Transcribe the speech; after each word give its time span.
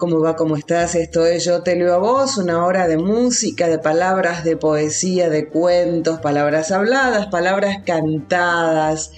¿Cómo 0.00 0.18
va? 0.18 0.34
¿Cómo 0.34 0.56
estás? 0.56 0.94
Esto 0.94 1.26
es 1.26 1.44
Yo 1.44 1.62
Te 1.62 1.76
Leo 1.76 1.92
a 1.92 1.98
Vos, 1.98 2.38
una 2.38 2.64
hora 2.64 2.88
de 2.88 2.96
música, 2.96 3.68
de 3.68 3.78
palabras, 3.78 4.44
de 4.44 4.56
poesía, 4.56 5.28
de 5.28 5.46
cuentos, 5.46 6.20
palabras 6.20 6.72
habladas, 6.72 7.26
palabras 7.26 7.82
cantadas. 7.84 9.12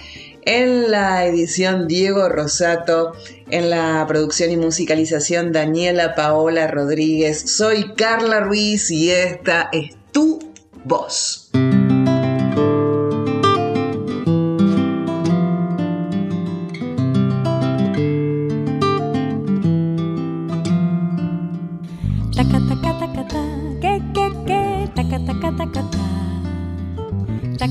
En 0.44 0.90
la 0.90 1.24
edición 1.24 1.86
Diego 1.86 2.28
Rosato, 2.28 3.12
en 3.48 3.70
la 3.70 4.04
producción 4.08 4.50
y 4.50 4.56
musicalización 4.56 5.52
Daniela 5.52 6.16
Paola 6.16 6.66
Rodríguez. 6.66 7.56
Soy 7.56 7.94
Carla 7.94 8.40
Ruiz 8.40 8.90
y 8.90 9.12
esta 9.12 9.68
es 9.70 9.94
tu 10.10 10.40
voz. 10.84 11.41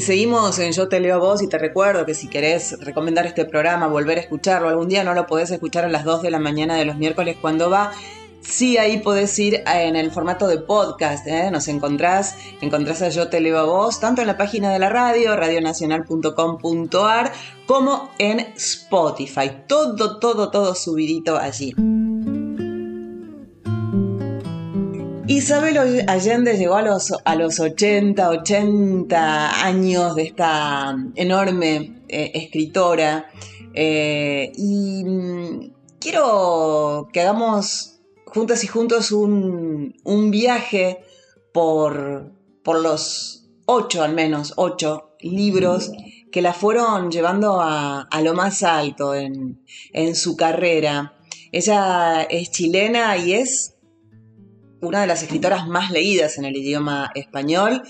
Seguimos 0.00 0.58
en 0.58 0.72
Yo 0.72 0.88
Te 0.88 0.98
Leo 0.98 1.16
a 1.16 1.18
Vos 1.18 1.42
y 1.42 1.48
te 1.48 1.58
recuerdo 1.58 2.06
que 2.06 2.14
si 2.14 2.28
querés 2.28 2.78
recomendar 2.80 3.26
este 3.26 3.44
programa, 3.44 3.86
volver 3.86 4.18
a 4.18 4.22
escucharlo, 4.22 4.68
algún 4.68 4.88
día 4.88 5.04
no 5.04 5.14
lo 5.14 5.26
podés 5.26 5.50
escuchar 5.50 5.84
a 5.84 5.88
las 5.88 6.04
2 6.04 6.22
de 6.22 6.30
la 6.30 6.38
mañana 6.38 6.76
de 6.76 6.84
los 6.84 6.96
miércoles 6.96 7.36
cuando 7.40 7.68
va. 7.68 7.92
Sí, 8.40 8.78
ahí 8.78 9.00
podés 9.00 9.38
ir 9.38 9.62
en 9.66 9.96
el 9.96 10.10
formato 10.10 10.48
de 10.48 10.58
podcast, 10.58 11.26
¿eh? 11.26 11.50
nos 11.50 11.68
encontrás, 11.68 12.36
encontrás 12.62 13.02
a 13.02 13.10
Yo 13.10 13.28
Te 13.28 13.40
Leo 13.40 13.58
a 13.58 13.64
Vos, 13.64 14.00
tanto 14.00 14.22
en 14.22 14.28
la 14.28 14.38
página 14.38 14.72
de 14.72 14.78
la 14.78 14.88
radio, 14.88 15.36
radionacional.com.ar, 15.36 17.32
como 17.66 18.10
en 18.18 18.40
Spotify. 18.56 19.50
Todo, 19.66 20.18
todo, 20.18 20.50
todo 20.50 20.74
subidito 20.74 21.36
allí. 21.36 21.74
Isabel 25.30 25.78
Allende 26.08 26.58
llegó 26.58 26.74
a 26.74 26.82
los, 26.82 27.14
a 27.24 27.36
los 27.36 27.60
80, 27.60 28.30
80 28.30 29.64
años 29.64 30.16
de 30.16 30.24
esta 30.24 30.96
enorme 31.14 32.02
eh, 32.08 32.32
escritora 32.34 33.30
eh, 33.72 34.50
y 34.56 35.04
mm, 35.04 35.72
quiero 36.00 37.08
que 37.12 37.20
hagamos 37.20 38.00
juntas 38.26 38.64
y 38.64 38.66
juntos 38.66 39.12
un, 39.12 39.94
un 40.02 40.30
viaje 40.32 41.04
por, 41.52 42.32
por 42.64 42.80
los 42.82 43.44
ocho, 43.66 44.02
al 44.02 44.14
menos, 44.14 44.54
ocho 44.56 45.12
libros 45.20 45.92
que 46.32 46.42
la 46.42 46.52
fueron 46.52 47.08
llevando 47.12 47.60
a, 47.60 48.02
a 48.02 48.20
lo 48.20 48.34
más 48.34 48.64
alto 48.64 49.14
en, 49.14 49.64
en 49.92 50.16
su 50.16 50.36
carrera. 50.36 51.14
Ella 51.52 52.22
es 52.22 52.50
chilena 52.50 53.16
y 53.16 53.34
es 53.34 53.76
una 54.80 55.00
de 55.00 55.06
las 55.06 55.22
escritoras 55.22 55.68
más 55.68 55.90
leídas 55.90 56.38
en 56.38 56.44
el 56.44 56.56
idioma 56.56 57.10
español. 57.14 57.82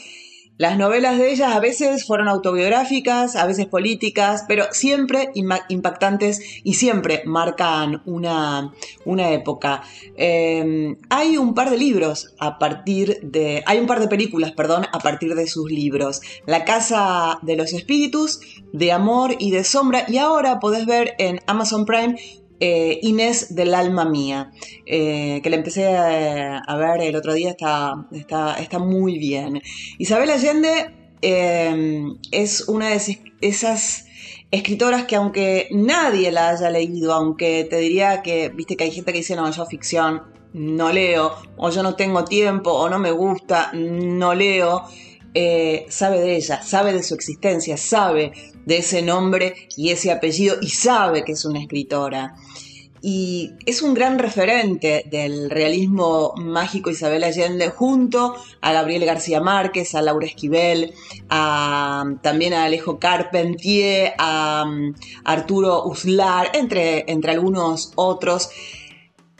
Las 0.60 0.76
novelas 0.76 1.16
de 1.16 1.32
ella 1.32 1.56
a 1.56 1.58
veces 1.58 2.04
fueron 2.04 2.28
autobiográficas, 2.28 3.34
a 3.34 3.46
veces 3.46 3.64
políticas, 3.64 4.44
pero 4.46 4.66
siempre 4.72 5.30
impactantes 5.34 6.42
y 6.62 6.74
siempre 6.74 7.22
marcan 7.24 8.02
una, 8.04 8.70
una 9.06 9.30
época. 9.30 9.80
Eh, 10.18 10.98
hay 11.08 11.38
un 11.38 11.54
par 11.54 11.70
de 11.70 11.78
libros 11.78 12.34
a 12.38 12.58
partir 12.58 13.20
de. 13.22 13.62
Hay 13.64 13.78
un 13.78 13.86
par 13.86 14.00
de 14.00 14.08
películas, 14.08 14.52
perdón, 14.52 14.84
a 14.92 14.98
partir 14.98 15.34
de 15.34 15.46
sus 15.46 15.70
libros. 15.70 16.20
La 16.44 16.66
Casa 16.66 17.38
de 17.40 17.56
los 17.56 17.72
Espíritus, 17.72 18.40
de 18.74 18.92
Amor 18.92 19.36
y 19.38 19.52
de 19.52 19.64
Sombra, 19.64 20.04
y 20.08 20.18
ahora 20.18 20.60
podés 20.60 20.84
ver 20.84 21.14
en 21.16 21.40
Amazon 21.46 21.86
Prime 21.86 22.16
eh, 22.62 22.98
Inés 23.02 23.54
del 23.54 23.74
alma 23.74 24.04
mía, 24.04 24.50
eh, 24.84 25.40
que 25.42 25.48
la 25.48 25.56
empecé 25.56 25.96
a, 25.96 26.76
ver 26.76 27.00
el 27.00 27.16
otro 27.16 27.32
día, 27.32 27.50
está, 27.50 28.06
está, 28.12 28.54
está 28.60 28.78
muy 28.78 29.18
bien. 29.18 29.62
Isabel 29.98 30.28
Allende 30.28 30.94
eh, 31.22 32.04
es 32.30 32.68
una 32.68 32.90
de 32.90 33.18
esas 33.40 34.04
escritoras 34.50 35.04
que 35.04 35.16
aunque 35.16 35.68
nadie 35.70 36.30
la 36.30 36.50
haya 36.50 36.68
leído, 36.68 37.14
aunque 37.14 37.66
te 37.68 37.78
diría 37.78 38.20
que, 38.20 38.50
viste 38.50 38.76
que 38.76 38.84
hay 38.84 38.90
gente 38.90 39.12
que 39.12 39.18
dice, 39.18 39.36
no, 39.36 39.50
yo 39.50 39.64
ficción 39.64 40.22
no 40.52 40.92
leo, 40.92 41.32
o 41.56 41.70
yo 41.70 41.82
no 41.82 41.94
tengo 41.94 42.24
tiempo, 42.24 42.72
o 42.72 42.90
no 42.90 42.98
me 42.98 43.12
gusta, 43.12 43.70
no 43.72 44.34
leo. 44.34 44.82
Sabe 45.88 46.20
de 46.20 46.36
ella, 46.36 46.60
sabe 46.62 46.92
de 46.92 47.04
su 47.04 47.14
existencia, 47.14 47.76
sabe 47.76 48.32
de 48.66 48.78
ese 48.78 49.00
nombre 49.00 49.54
y 49.76 49.90
ese 49.90 50.10
apellido 50.10 50.56
y 50.60 50.68
sabe 50.68 51.24
que 51.24 51.32
es 51.32 51.44
una 51.44 51.60
escritora. 51.60 52.34
Y 53.02 53.52
es 53.64 53.80
un 53.80 53.94
gran 53.94 54.18
referente 54.18 55.04
del 55.10 55.48
realismo 55.48 56.34
mágico 56.36 56.90
Isabel 56.90 57.24
Allende 57.24 57.70
junto 57.70 58.34
a 58.60 58.72
Gabriel 58.72 59.06
García 59.06 59.40
Márquez, 59.40 59.94
a 59.94 60.02
Laura 60.02 60.26
Esquivel, 60.26 60.92
a, 61.30 62.04
también 62.22 62.52
a 62.52 62.64
Alejo 62.64 62.98
Carpentier, 62.98 64.12
a, 64.18 64.64
um, 64.66 64.94
Arturo 65.24 65.84
Uslar, 65.84 66.50
entre, 66.52 67.10
entre 67.10 67.32
algunos 67.32 67.92
otros. 67.96 68.50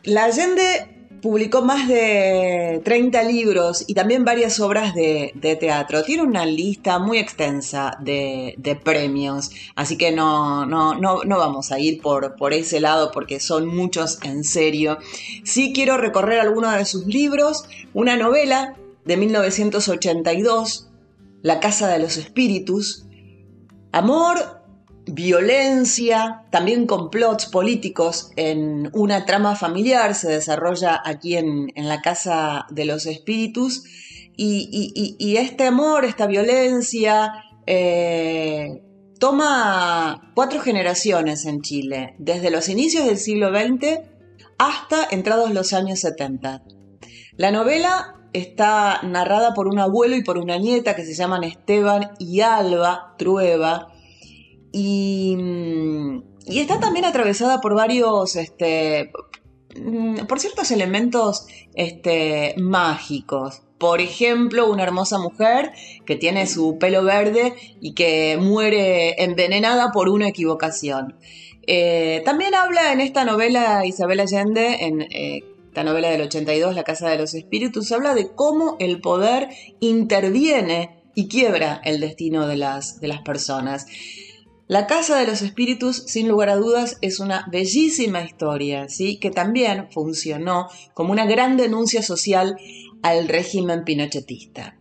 La 0.04 0.24
Allende 0.24 0.99
publicó 1.20 1.62
más 1.62 1.88
de 1.88 2.80
30 2.84 3.22
libros 3.24 3.84
y 3.86 3.94
también 3.94 4.24
varias 4.24 4.60
obras 4.60 4.94
de, 4.94 5.32
teatro. 5.60 6.02
Tiene 6.02 6.22
una 6.22 6.46
lista 6.46 6.98
muy 6.98 7.18
extensa 7.18 7.96
de, 8.00 8.54
de 8.58 8.76
premios, 8.76 9.50
así 9.74 9.96
que 9.96 10.12
no, 10.12 10.66
no, 10.66 10.94
no, 10.94 11.24
no, 11.24 11.38
vamos 11.38 11.72
a 11.72 11.78
ir 11.78 12.00
por, 12.00 12.36
por 12.36 12.52
ese 12.52 12.80
lado 12.80 13.10
porque 13.12 13.40
son 13.40 13.66
muchos 13.66 14.18
en 14.22 14.44
serio. 14.44 14.98
Sí 15.44 15.72
quiero 15.74 15.96
recorrer 15.96 16.40
algunos 16.40 16.74
de 16.76 16.84
sus 16.84 17.06
libros, 17.06 17.64
una 17.94 18.16
novela 18.16 18.76
de 19.04 19.16
1982, 19.16 20.88
La 21.42 21.60
Casa 21.60 21.88
de 21.88 21.98
los 21.98 22.16
Espíritus, 22.16 23.06
Amor, 23.92 24.59
violencia, 25.12 26.44
también 26.50 26.86
complots 26.86 27.46
políticos 27.46 28.30
en 28.36 28.90
una 28.92 29.26
trama 29.26 29.56
familiar, 29.56 30.14
se 30.14 30.28
desarrolla 30.30 31.00
aquí 31.04 31.36
en, 31.36 31.70
la 31.74 32.00
Casa 32.00 32.66
de 32.70 32.84
los 32.84 33.06
Espíritus, 33.06 33.84
y, 34.36 35.36
este 35.36 35.66
amor, 35.66 36.04
esta 36.04 36.26
violencia, 36.26 37.32
eh, 37.66 38.82
toma 39.18 40.32
cuatro 40.34 40.60
generaciones 40.60 41.44
en 41.44 41.60
Chile, 41.60 42.14
desde 42.18 42.50
los 42.50 42.68
inicios 42.68 43.04
del 43.04 43.18
siglo 43.18 43.50
XX 43.50 44.00
hasta 44.58 45.06
entrados 45.10 45.52
los 45.52 45.72
años 45.72 46.00
70. 46.00 46.62
La 47.36 47.50
novela 47.50 48.14
está 48.32 49.00
narrada 49.02 49.54
por 49.54 49.68
un 49.68 49.78
abuelo 49.78 50.16
y 50.16 50.22
por 50.22 50.38
una 50.38 50.58
nieta 50.58 50.94
que 50.94 51.04
se 51.04 51.14
llaman 51.14 51.44
Esteban 51.44 52.12
y 52.18 52.40
Alba 52.40 53.14
Trueba. 53.18 53.89
Y, 54.72 55.36
está 56.46 56.80
también 56.80 57.04
atravesada 57.04 57.60
por 57.60 57.74
varios, 57.74 58.36
este, 58.36 59.12
mm, 59.76 60.26
por 60.26 60.40
ciertos 60.40 60.70
elementos 60.70 61.46
este, 61.74 62.54
mágicos. 62.58 63.62
Por 63.78 64.00
ejemplo, 64.00 64.70
una 64.70 64.82
hermosa 64.82 65.18
mujer 65.18 65.72
que 66.04 66.16
tiene 66.16 66.46
su 66.46 66.78
pelo 66.78 67.02
verde 67.02 67.54
y 67.80 67.94
que 67.94 68.36
muere 68.38 69.22
envenenada 69.22 69.90
por 69.90 70.08
una 70.10 70.28
equivocación. 70.28 71.16
Eh, 71.66 72.22
también 72.24 72.54
habla 72.54 72.92
en 72.92 73.00
esta 73.00 73.24
novela 73.24 73.86
Isabel 73.86 74.20
Allende, 74.20 74.84
en 74.84 75.02
eh, 75.02 75.44
esta 75.68 75.84
novela 75.84 76.10
del 76.10 76.22
82, 76.22 76.74
La 76.74 76.82
Casa 76.82 77.08
de 77.08 77.16
los 77.16 77.32
Espíritus, 77.32 77.92
habla 77.92 78.12
de 78.12 78.34
cómo 78.34 78.76
el 78.80 79.00
poder 79.00 79.48
interviene 79.78 81.00
y 81.14 81.28
quiebra 81.28 81.80
el 81.84 82.00
destino 82.00 82.46
de 82.46 82.56
las, 82.56 83.00
de 83.00 83.08
las 83.08 83.22
personas. 83.22 83.86
La 84.70 84.86
Casa 84.86 85.18
de 85.18 85.26
los 85.26 85.42
Espíritus, 85.42 86.04
sin 86.06 86.28
lugar 86.28 86.48
a 86.48 86.54
dudas, 86.54 86.96
es 87.00 87.18
una 87.18 87.44
bellísima 87.50 88.22
historia, 88.22 88.88
¿sí? 88.88 89.18
que 89.18 89.32
también 89.32 89.88
funcionó 89.90 90.68
como 90.94 91.10
una 91.10 91.26
gran 91.26 91.56
denuncia 91.56 92.04
social 92.04 92.56
al 93.02 93.26
régimen 93.26 93.82
pinochetista. 93.82 94.78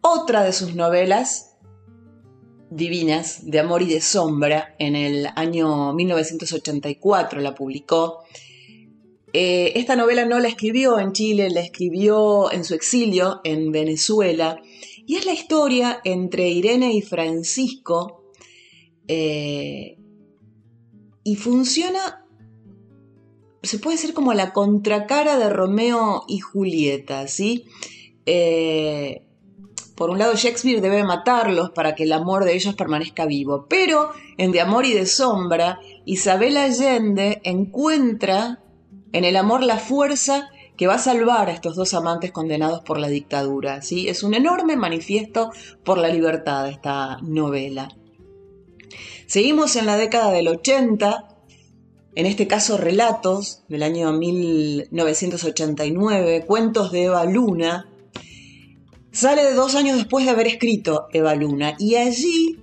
Otra 0.00 0.44
de 0.44 0.52
sus 0.52 0.76
novelas 0.76 1.56
divinas, 2.70 3.50
de 3.50 3.58
amor 3.58 3.82
y 3.82 3.86
de 3.86 4.00
sombra, 4.00 4.76
en 4.78 4.94
el 4.94 5.26
año 5.34 5.92
1984 5.92 7.40
la 7.40 7.52
publicó. 7.52 8.22
Eh, 9.32 9.72
esta 9.74 9.96
novela 9.96 10.24
no 10.24 10.38
la 10.38 10.46
escribió 10.46 11.00
en 11.00 11.10
Chile, 11.10 11.50
la 11.50 11.62
escribió 11.62 12.52
en 12.52 12.62
su 12.62 12.74
exilio 12.74 13.40
en 13.42 13.72
Venezuela, 13.72 14.62
y 15.04 15.16
es 15.16 15.26
la 15.26 15.32
historia 15.32 16.00
entre 16.04 16.48
Irene 16.48 16.92
y 16.92 17.02
Francisco, 17.02 18.22
eh, 19.08 19.98
y 21.24 21.36
funciona, 21.36 22.24
se 23.62 23.78
puede 23.78 23.96
decir 23.96 24.14
como 24.14 24.32
la 24.32 24.52
contracara 24.52 25.38
de 25.38 25.48
Romeo 25.48 26.22
y 26.28 26.38
Julieta, 26.38 27.26
¿sí? 27.26 27.64
Eh, 28.26 29.26
por 29.96 30.10
un 30.10 30.18
lado, 30.18 30.34
Shakespeare 30.34 30.82
debe 30.82 31.04
matarlos 31.04 31.70
para 31.70 31.94
que 31.94 32.02
el 32.02 32.12
amor 32.12 32.44
de 32.44 32.54
ellos 32.54 32.74
permanezca 32.74 33.24
vivo, 33.24 33.66
pero 33.68 34.10
en 34.36 34.52
De 34.52 34.60
Amor 34.60 34.84
y 34.84 34.92
de 34.92 35.06
Sombra, 35.06 35.80
Isabel 36.04 36.58
Allende 36.58 37.40
encuentra 37.44 38.62
en 39.12 39.24
el 39.24 39.36
amor 39.36 39.62
la 39.62 39.78
fuerza 39.78 40.50
que 40.76 40.86
va 40.86 40.96
a 40.96 40.98
salvar 40.98 41.48
a 41.48 41.52
estos 41.52 41.74
dos 41.76 41.94
amantes 41.94 42.32
condenados 42.32 42.82
por 42.82 42.98
la 42.98 43.08
dictadura. 43.08 43.80
¿sí? 43.80 44.08
Es 44.08 44.22
un 44.22 44.34
enorme 44.34 44.76
manifiesto 44.76 45.50
por 45.82 45.96
la 45.96 46.08
libertad 46.08 46.68
esta 46.68 47.18
novela. 47.22 47.88
Seguimos 49.26 49.74
en 49.74 49.86
la 49.86 49.96
década 49.96 50.30
del 50.30 50.46
80, 50.46 51.26
en 52.14 52.26
este 52.26 52.46
caso 52.46 52.76
relatos 52.76 53.64
del 53.68 53.82
año 53.82 54.12
1989, 54.12 56.44
cuentos 56.46 56.92
de 56.92 57.04
Eva 57.04 57.24
Luna. 57.24 57.90
Sale 59.10 59.54
dos 59.54 59.74
años 59.74 59.96
después 59.96 60.26
de 60.26 60.30
haber 60.30 60.46
escrito 60.46 61.08
Eva 61.12 61.34
Luna 61.34 61.74
y 61.78 61.96
allí 61.96 62.60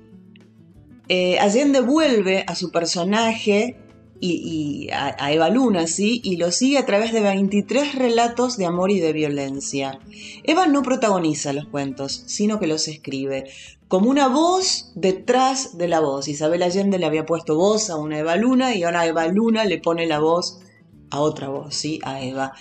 eh, 1.09 1.37
Allende 1.39 1.81
vuelve 1.81 2.45
a 2.47 2.55
su 2.55 2.71
personaje 2.71 3.75
y, 4.25 4.89
a, 4.91 5.31
Eva 5.33 5.49
Luna, 5.49 5.85
¿sí? 5.87 6.21
Y 6.23 6.37
lo 6.37 6.51
sigue 6.51 6.77
a 6.77 6.85
través 6.85 7.11
de 7.11 7.19
23 7.19 7.95
relatos 7.95 8.55
de 8.55 8.65
amor 8.65 8.89
y 8.89 8.99
de 8.99 9.11
violencia. 9.11 9.99
Eva 10.43 10.65
no 10.65 10.81
protagoniza 10.81 11.51
los 11.51 11.67
cuentos, 11.67 12.23
sino 12.25 12.57
que 12.59 12.67
los 12.67 12.87
escribe, 12.87 13.49
como 13.89 14.09
una 14.09 14.29
voz 14.29 14.91
detrás 14.95 15.77
de 15.77 15.89
la 15.89 15.99
voz. 15.99 16.29
Isabel 16.29 16.63
Allende 16.63 16.99
le 16.99 17.05
había 17.05 17.25
puesto 17.25 17.57
voz 17.57 17.89
a 17.89 17.97
una 17.97 18.19
Eva 18.19 18.37
Luna 18.37 18.73
y 18.75 18.83
ahora 18.83 19.05
Eva 19.05 19.27
Luna 19.27 19.65
le 19.65 19.79
pone 19.79 20.05
la 20.07 20.19
voz 20.19 20.61
a 21.09 21.19
otra 21.19 21.49
voz, 21.49 21.75
¿sí? 21.75 21.99
A 22.03 22.21
Eva. 22.23 22.53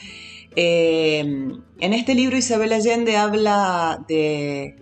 Eh, 0.57 1.21
en 1.21 1.93
este 1.93 2.15
libro 2.15 2.37
Isabel 2.37 2.73
Allende 2.73 3.17
habla 3.17 4.05
de, 4.09 4.77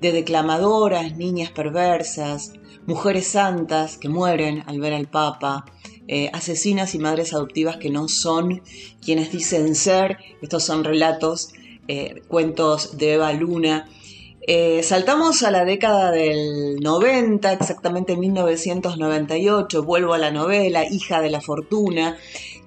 de 0.00 0.12
declamadoras, 0.12 1.16
niñas 1.16 1.50
perversas, 1.52 2.52
mujeres 2.86 3.28
santas 3.28 3.96
que 3.96 4.08
mueren 4.08 4.64
al 4.66 4.80
ver 4.80 4.92
al 4.92 5.06
Papa, 5.06 5.64
eh, 6.06 6.30
asesinas 6.32 6.94
y 6.94 6.98
madres 6.98 7.32
adoptivas 7.32 7.76
que 7.78 7.90
no 7.90 8.08
son 8.08 8.62
quienes 9.02 9.32
dicen 9.32 9.74
ser. 9.74 10.18
Estos 10.42 10.64
son 10.64 10.84
relatos, 10.84 11.52
eh, 11.88 12.22
cuentos 12.28 12.98
de 12.98 13.14
Eva 13.14 13.32
Luna. 13.32 13.88
Eh, 14.46 14.82
saltamos 14.82 15.42
a 15.42 15.50
la 15.50 15.64
década 15.64 16.10
del 16.10 16.76
90, 16.80 17.50
exactamente 17.54 18.14
1998, 18.14 19.82
vuelvo 19.82 20.12
a 20.12 20.18
la 20.18 20.30
novela 20.30 20.84
Hija 20.84 21.22
de 21.22 21.30
la 21.30 21.40
Fortuna. 21.40 22.18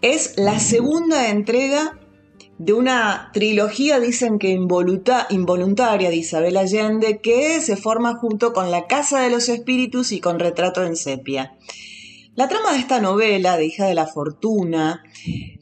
Es 0.01 0.33
la 0.37 0.59
segunda 0.59 1.29
entrega 1.29 1.99
de 2.57 2.73
una 2.73 3.29
trilogía, 3.33 3.99
dicen 3.99 4.39
que 4.39 4.49
involuntaria 4.49 6.09
de 6.09 6.15
Isabel 6.15 6.57
Allende, 6.57 7.19
que 7.19 7.61
se 7.61 7.77
forma 7.77 8.15
junto 8.15 8.53
con 8.53 8.71
La 8.71 8.87
Casa 8.87 9.21
de 9.21 9.29
los 9.29 9.47
Espíritus 9.47 10.11
y 10.11 10.19
con 10.19 10.39
Retrato 10.39 10.83
en 10.83 10.95
Sepia. 10.95 11.55
La 12.37 12.47
trama 12.47 12.73
de 12.73 12.77
esta 12.77 13.01
novela, 13.01 13.57
de 13.57 13.65
Hija 13.65 13.87
de 13.87 13.95
la 13.95 14.05
Fortuna, 14.05 15.03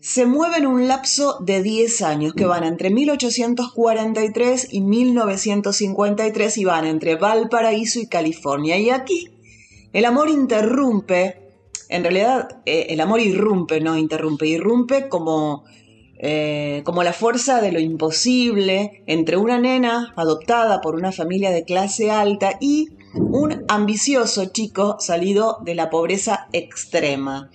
se 0.01 0.25
mueve 0.25 0.57
en 0.57 0.67
un 0.67 0.89
lapso 0.89 1.37
de 1.39 1.63
10 1.63 2.01
años 2.01 2.33
que 2.33 2.43
van 2.43 2.65
entre 2.65 2.89
1843 2.89 4.67
y 4.73 4.81
1953 4.81 6.57
y 6.57 6.65
van 6.65 6.85
entre 6.85 7.15
Valparaíso 7.15 8.01
y 8.01 8.07
California. 8.07 8.77
Y 8.77 8.89
aquí 8.89 9.29
el 9.93 10.03
amor 10.03 10.27
interrumpe, 10.27 11.37
en 11.87 12.03
realidad 12.03 12.61
eh, 12.65 12.87
el 12.89 12.99
amor 12.99 13.21
irrumpe, 13.21 13.79
no 13.79 13.97
interrumpe, 13.97 14.45
irrumpe 14.45 15.07
como 15.07 15.63
eh, 16.17 16.81
como 16.85 17.03
la 17.03 17.13
fuerza 17.13 17.61
de 17.61 17.71
lo 17.71 17.79
imposible 17.79 19.03
entre 19.05 19.37
una 19.37 19.59
nena 19.59 20.13
adoptada 20.15 20.79
por 20.81 20.95
una 20.95 21.11
familia 21.11 21.51
de 21.51 21.65
clase 21.65 22.09
alta 22.09 22.57
y 22.61 22.89
un 23.15 23.65
ambicioso 23.67 24.45
chico 24.45 24.97
salido 24.99 25.59
de 25.63 25.75
la 25.75 25.89
pobreza 25.89 26.47
extrema. 26.53 27.49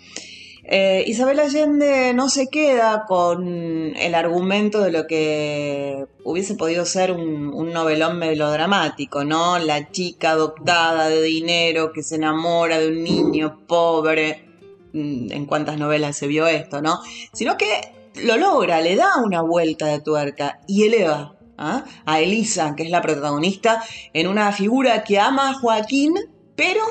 Eh, 0.73 1.03
Isabel 1.07 1.41
Allende 1.41 2.13
no 2.15 2.29
se 2.29 2.47
queda 2.49 3.05
con 3.09 3.97
el 3.97 4.15
argumento 4.15 4.81
de 4.81 4.93
lo 4.93 5.07
que 5.07 6.07
hubiese 6.23 6.55
podido 6.55 6.85
ser 6.85 7.11
un, 7.11 7.73
novelón 7.73 8.19
melodramático, 8.19 9.25
¿no? 9.25 9.59
La 9.59 9.91
chica 9.91 10.31
adoptada 10.31 11.09
de 11.09 11.23
dinero 11.23 11.93
que 11.93 12.03
se 12.03 12.17
enamora 12.17 12.79
de 12.79 12.89
un 12.89 13.03
niño 13.03 13.61
pobre. 13.67 14.47
Mm, 14.93 15.33
en 15.33 15.47
cuántas 15.47 15.79
novelas 15.79 16.17
se 16.17 16.27
vio 16.27 16.47
esto, 16.47 16.83
¿no? 16.83 17.01
Sino 17.33 17.57
que 17.57 18.00
lo 18.15 18.37
logra, 18.37 18.81
le 18.81 18.97
da 18.97 19.17
una 19.25 19.43
vuelta 19.43 19.87
de 19.87 20.01
tuerca 20.01 20.61
y 20.67 20.85
eleva 20.85 21.37
¿ah? 21.59 21.85
a 22.05 22.21
Elisa, 22.21 22.75
que 22.77 22.85
es 22.85 22.91
la 22.91 23.03
protagonista, 23.03 23.83
en 24.13 24.27
una 24.27 24.51
figura 24.53 25.05
que 25.05 25.19
ama 25.19 25.51
a 25.51 25.55
Joaquín, 25.55 26.15
pero 26.57 26.83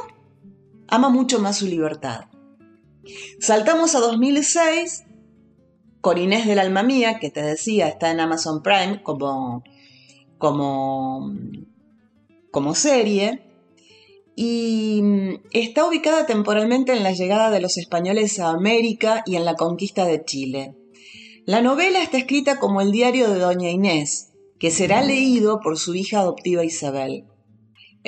ama 0.88 1.10
mucho 1.10 1.40
más 1.40 1.58
su 1.58 1.66
libertad. 1.66 2.26
Saltamos 3.40 3.96
a 3.96 4.00
2006 4.00 5.06
con 6.02 6.18
Inés 6.18 6.46
del 6.48 6.60
Alma 6.60 6.84
Mía, 6.84 7.20
que 7.20 7.30
te 7.30 7.42
decía, 7.42 7.88
está 7.88 8.12
en 8.12 8.20
Amazon 8.20 8.62
Prime 8.62 9.02
como, 9.04 9.64
como, 10.38 11.34
como 12.52 12.76
serie. 12.76 13.46
Y 14.36 15.04
está 15.52 15.86
ubicada 15.86 16.26
temporalmente 16.26 16.94
en 16.94 17.04
la 17.04 17.12
llegada 17.12 17.52
de 17.52 17.60
los 17.60 17.78
españoles 17.78 18.40
a 18.40 18.52
América 18.52 19.22
y 19.26 19.36
en 19.36 19.44
la 19.44 19.56
conquista 19.56 20.06
de 20.06 20.24
Chile. 20.24 20.79
La 21.50 21.62
novela 21.62 22.04
está 22.04 22.20
escrita 22.20 22.60
como 22.60 22.80
el 22.80 22.92
diario 22.92 23.28
de 23.28 23.40
Doña 23.40 23.72
Inés, 23.72 24.34
que 24.60 24.70
será 24.70 25.02
leído 25.02 25.62
por 25.62 25.80
su 25.80 25.96
hija 25.96 26.20
adoptiva 26.20 26.64
Isabel. 26.64 27.26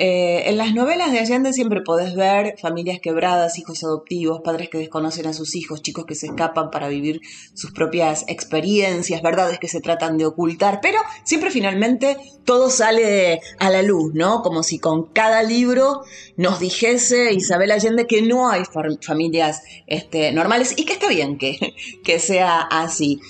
Eh, 0.04 0.48
en 0.48 0.56
las 0.56 0.74
novelas 0.74 1.12
de 1.12 1.20
Allende 1.20 1.52
siempre 1.52 1.80
podés 1.80 2.16
ver 2.16 2.56
familias 2.60 2.98
quebradas, 3.00 3.56
hijos 3.56 3.84
adoptivos, 3.84 4.40
padres 4.40 4.68
que 4.68 4.78
desconocen 4.78 5.28
a 5.28 5.32
sus 5.32 5.54
hijos, 5.54 5.80
chicos 5.80 6.06
que 6.06 6.16
se 6.16 6.26
escapan 6.26 6.72
para 6.72 6.88
vivir 6.88 7.20
sus 7.54 7.70
propias 7.70 8.24
experiencias, 8.26 9.22
verdades 9.22 9.60
que 9.60 9.68
se 9.68 9.80
tratan 9.80 10.18
de 10.18 10.26
ocultar, 10.26 10.80
pero 10.82 10.98
siempre 11.22 11.52
finalmente 11.52 12.16
todo 12.44 12.68
sale 12.68 13.42
a 13.60 13.70
la 13.70 13.82
luz, 13.82 14.12
¿no? 14.12 14.42
Como 14.42 14.64
si 14.64 14.80
con 14.80 15.04
cada 15.04 15.44
libro 15.44 16.02
nos 16.36 16.58
dijese 16.58 17.32
Isabel 17.32 17.70
Allende 17.70 18.08
que 18.08 18.22
no 18.22 18.50
hay 18.50 18.64
familias 19.02 19.62
este, 19.86 20.32
normales 20.32 20.74
y 20.76 20.84
que 20.84 20.94
está 20.94 21.06
bien 21.06 21.38
que, 21.38 21.76
que 22.04 22.18
sea 22.18 22.62
así. 22.62 23.20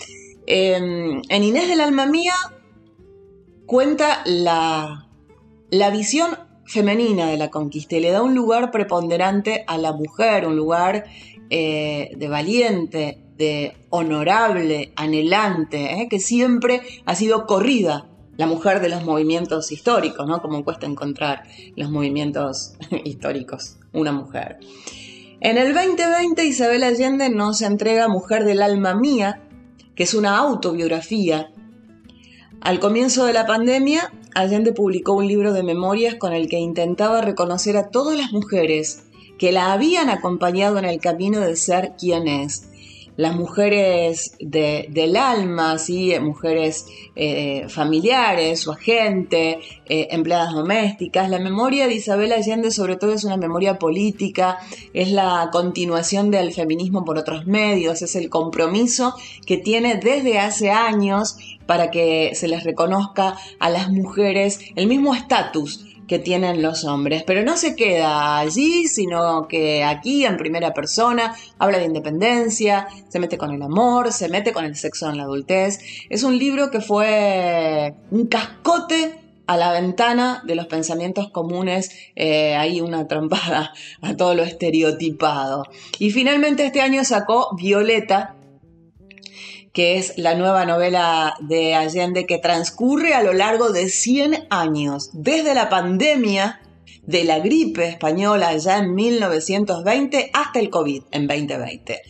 Em, 0.47 1.21
en 1.29 1.45
Inés 1.45 1.69
del 1.69 1.83
Alma 1.83 2.07
Mía 2.07 2.33
cuenta 3.67 4.23
la, 4.25 5.11
la 5.69 5.91
visión 5.91 6.51
femenina 6.65 7.27
de 7.27 7.37
la 7.37 7.51
conquista 7.51 7.97
y 7.97 8.01
le 8.01 8.11
da 8.11 8.23
un 8.23 8.35
lugar 8.35 8.71
preponderante 8.71 9.65
a 9.67 9.79
la 9.79 9.93
mujer, 9.93 10.47
un 10.47 10.57
lugar 10.57 11.05
eh, 11.51 12.13
de 12.17 12.29
valiente, 12.29 13.19
de 13.37 13.77
honorable, 13.91 14.93
anhelante, 14.97 16.01
¿eh? 16.01 16.09
que 16.09 16.21
siempre 16.21 16.81
ha 17.05 17.15
sido 17.15 17.47
corrida 17.47 18.09
la 18.37 18.47
mujer 18.47 18.81
de 18.81 18.89
los 18.89 19.05
movimientos 19.05 19.73
históricos, 19.73 20.27
¿no? 20.27 20.41
Como 20.41 20.65
cuesta 20.65 20.87
encontrar 20.87 21.45
los 21.77 21.91
movimientos 21.91 22.75
históricos, 23.05 23.77
una 23.93 24.13
mujer. 24.13 24.59
En 25.41 25.59
el 25.59 25.75
2020 25.75 26.45
Isabel 26.45 26.85
Allende 26.85 27.29
nos 27.29 27.63
entrega 27.63 28.09
Mujer 28.09 28.45
del 28.45 28.63
Alma 28.63 28.95
Mía, 28.95 29.43
que 29.95 30.05
es 30.05 30.15
una 30.15 30.39
autobiografía. 30.39 31.51
Al 32.61 32.79
comienzo 32.79 33.27
de 33.27 33.33
la 33.33 33.45
pandemia, 33.45 34.13
Allende 34.35 34.73
publicó 34.73 35.13
un 35.13 35.29
libro 35.29 35.53
de 35.53 35.63
memorias 35.63 36.15
con 36.15 36.33
el 36.33 36.49
que 36.49 36.59
intentaba 36.59 37.21
reconocer 37.21 37.77
a 37.77 37.91
todas 37.91 38.17
las 38.17 38.33
mujeres 38.33 39.05
que 39.39 39.53
la 39.53 39.73
habían 39.73 40.09
acompañado 40.09 40.79
en 40.79 40.85
el 40.85 41.01
camino 41.01 41.41
de 41.41 41.57
ser 41.57 41.93
quien 41.99 42.29
es 42.29 42.72
las 43.17 43.35
mujeres 43.35 44.37
del 44.41 45.17
alma, 45.17 45.79
¿sí? 45.79 46.15
mujeres 46.21 46.87
eh, 47.15 47.67
familiares, 47.69 48.61
su 48.61 48.73
agente, 48.73 49.59
eh, 49.87 50.09
empleadas 50.11 50.55
domésticas. 50.55 51.29
La 51.29 51.39
memoria 51.39 51.87
de 51.87 51.95
Isabel 51.95 52.33
Allende 52.33 52.71
sobre 52.71 52.97
todo 52.97 53.13
es 53.13 53.25
una 53.25 53.37
memoria 53.37 53.79
política, 53.79 54.59
es 54.95 55.11
la 55.11 55.51
continuación 55.53 56.31
del 56.31 56.53
feminismo 56.53 57.05
por 57.05 57.19
otros 57.19 57.47
medios, 57.47 58.03
es 58.03 58.17
el 58.17 58.31
compromiso 58.31 59.15
que 59.47 59.59
tiene 59.59 59.97
desde 59.97 60.39
hace 60.39 60.71
años 60.71 61.37
para 61.67 61.91
que 61.91 62.33
se 62.35 62.49
les 62.49 62.65
reconozca 62.65 63.37
a 63.59 63.71
las 63.71 63.91
mujeres 63.91 64.61
el 64.75 64.87
mismo 64.87 65.15
estatus 65.15 65.87
que 66.13 66.19
tienen 66.19 66.61
los 66.61 66.85
hombres, 66.85 67.23
pero 67.27 67.43
no 67.43 67.57
se 67.57 67.75
queda 67.75 68.37
allí, 68.37 68.87
sino 68.87 69.49
que 69.49 69.83
aquí 69.83 70.27
en 70.27 70.37
primera 70.37 70.75
persona 70.75 71.35
habla 71.59 71.79
de 71.79 71.87
independencia, 71.87 72.87
se 73.09 73.19
mete 73.19 73.39
con 73.39 73.51
el 73.51 73.63
amor, 73.63 74.13
se 74.13 74.29
mete 74.29 74.53
con 74.53 74.67
el 74.67 74.77
sexo 74.77 75.09
en 75.09 75.17
la 75.17 75.23
adultez. 75.23 75.81
Es 76.11 76.23
un 76.23 76.39
libro 76.39 76.71
que 76.71 76.83
fue 76.83 77.95
un 78.11 78.27
cascote 78.27 79.15
a 79.47 79.57
la 79.57 79.73
ventana 79.73 80.43
de 80.47 80.55
los 80.55 80.67
pensamientos 80.67 81.31
comunes, 81.31 81.91
eh, 82.15 82.57
hay 82.57 82.83
una 82.83 83.09
trampada 83.09 83.73
a 84.03 84.15
todo 84.15 84.35
lo 84.35 84.43
estereotipado. 84.43 85.65
Y 85.99 86.11
finalmente 86.11 86.67
este 86.67 86.83
año 86.83 87.05
sacó 87.05 87.57
Violeta, 87.57 88.35
que 89.73 89.97
es 89.99 90.19
la 90.19 90.35
nueva 90.35 90.67
novela 90.67 91.35
de 91.41 91.75
Allende 91.75 92.27
que 92.27 92.39
transcurre 92.39 93.15
a 93.15 93.23
lo 93.23 93.33
largo 93.33 93.71
de 93.71 93.89
100 93.89 94.47
años, 94.51 95.11
desde 95.13 95.55
la 95.55 95.69
pandemia 95.69 96.61
de 97.07 97.25
la 97.25 97.41
gripe 97.41 97.89
española 97.89 98.57
ya 98.57 98.79
en 98.79 98.95
1920 98.95 100.31
hasta 100.33 100.61
el 100.61 100.71
COVID 100.71 101.03
en 101.11 101.27
2020. 101.27 102.03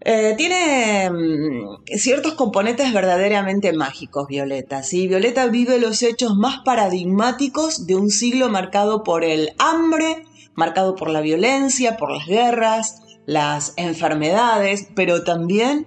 Eh, 0.00 0.34
tiene 0.38 1.10
mm, 1.10 1.96
ciertos 1.98 2.34
componentes 2.34 2.92
verdaderamente 2.92 3.72
mágicos, 3.72 4.28
Violeta. 4.28 4.82
Violeta 4.90 5.46
vive 5.46 5.78
los 5.78 6.02
hechos 6.02 6.36
más 6.36 6.60
paradigmáticos 6.64 7.86
de 7.86 7.96
un 7.96 8.10
siglo 8.10 8.48
marcado 8.48 9.02
por 9.02 9.24
el 9.24 9.50
hambre, 9.58 10.24
marcado 10.54 10.94
por 10.94 11.10
la 11.10 11.20
violencia, 11.20 11.96
por 11.96 12.12
las 12.12 12.26
guerras, 12.26 13.02
las 13.26 13.74
enfermedades, 13.76 14.88
pero 14.94 15.24
también 15.24 15.86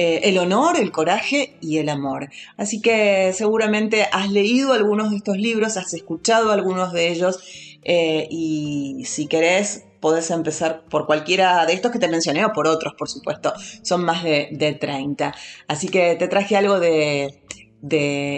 eh, 0.00 0.28
el 0.28 0.38
honor, 0.38 0.76
el 0.78 0.92
coraje 0.92 1.56
y 1.60 1.78
el 1.78 1.88
amor. 1.88 2.30
Así 2.56 2.80
que 2.80 3.32
seguramente 3.34 4.06
has 4.12 4.30
leído 4.30 4.72
algunos 4.72 5.10
de 5.10 5.16
estos 5.16 5.36
libros, 5.38 5.76
has 5.76 5.92
escuchado 5.92 6.52
algunos 6.52 6.92
de 6.92 7.08
ellos 7.08 7.40
eh, 7.82 8.28
y 8.30 9.02
si 9.06 9.26
querés 9.26 9.86
podés 9.98 10.30
empezar 10.30 10.84
por 10.88 11.06
cualquiera 11.06 11.66
de 11.66 11.72
estos 11.72 11.90
que 11.90 11.98
te 11.98 12.06
mencioné 12.06 12.44
o 12.44 12.52
por 12.52 12.68
otros, 12.68 12.94
por 12.96 13.08
supuesto. 13.08 13.52
Son 13.82 14.04
más 14.04 14.22
de, 14.22 14.78
30. 14.80 15.34
Así 15.66 15.88
que 15.88 16.14
te 16.14 16.28
traje 16.28 16.56
algo 16.56 16.78
de, 16.78 17.42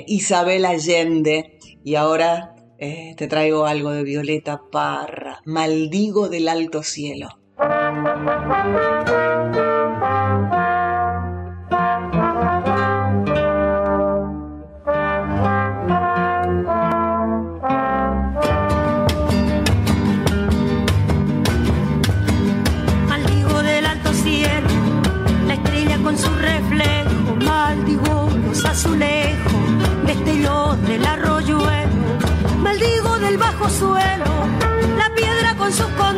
Isabel 0.07 0.65
Allende 0.65 1.59
y 1.85 1.97
ahora 1.97 2.55
eh, 2.79 3.15
te 3.19 3.29
traigo 3.29 3.67
algo 3.67 3.91
de 3.91 4.03
Violeta 4.03 4.63
Parra, 4.73 5.43
Maldigo 5.45 6.31
del 6.31 6.49
Alto 6.49 6.83
Cielo. 6.83 7.29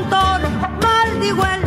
Contornos, 0.03 0.53
maldigo 0.81 1.45
el 1.45 1.62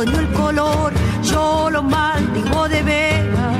otoño 0.00 0.18
el 0.18 0.32
color. 0.32 0.92
Yo 1.22 1.70
lo 1.70 1.82
maldigo 1.82 2.68
de 2.68 2.82
vera 2.82 3.52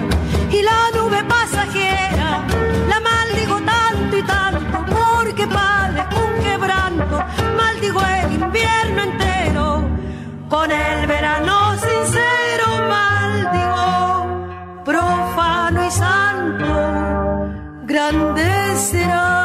y 0.50 0.62
la 0.62 0.90
nube 0.96 1.22
pasajera 1.24 2.44
la 2.88 3.00
maldigo 3.00 3.60
tanto 3.60 4.16
y 4.16 4.22
tanto 4.22 4.78
porque 4.86 5.46
padezco 5.46 6.16
un 6.16 6.42
quebranto. 6.42 7.24
Maldigo 7.56 8.00
el 8.00 8.32
invierno 8.32 9.02
entero 9.02 9.88
con 10.48 10.70
el 10.70 11.06
verano 11.06 11.72
sincero. 11.86 12.66
Maldigo 12.88 14.82
profano 14.84 15.86
y 15.86 15.90
santo. 15.90 16.66
Grande 17.84 18.76
será 18.76 19.39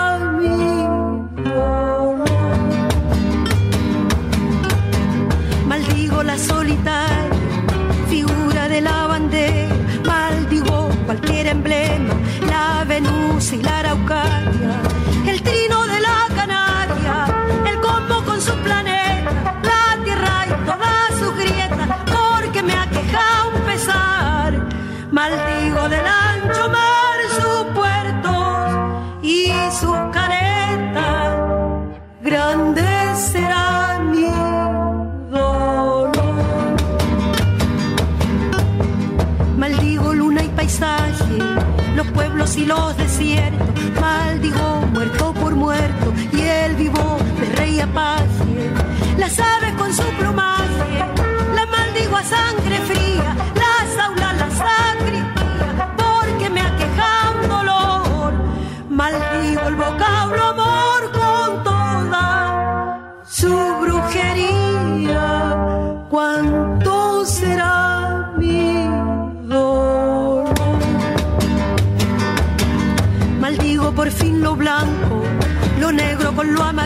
los 42.65 43.04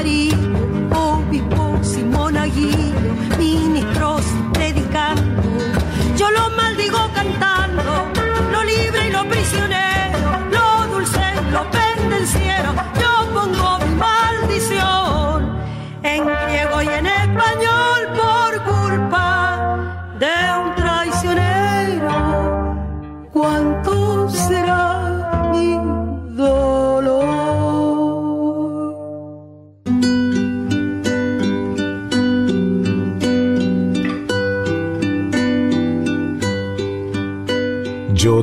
body. 0.09 0.48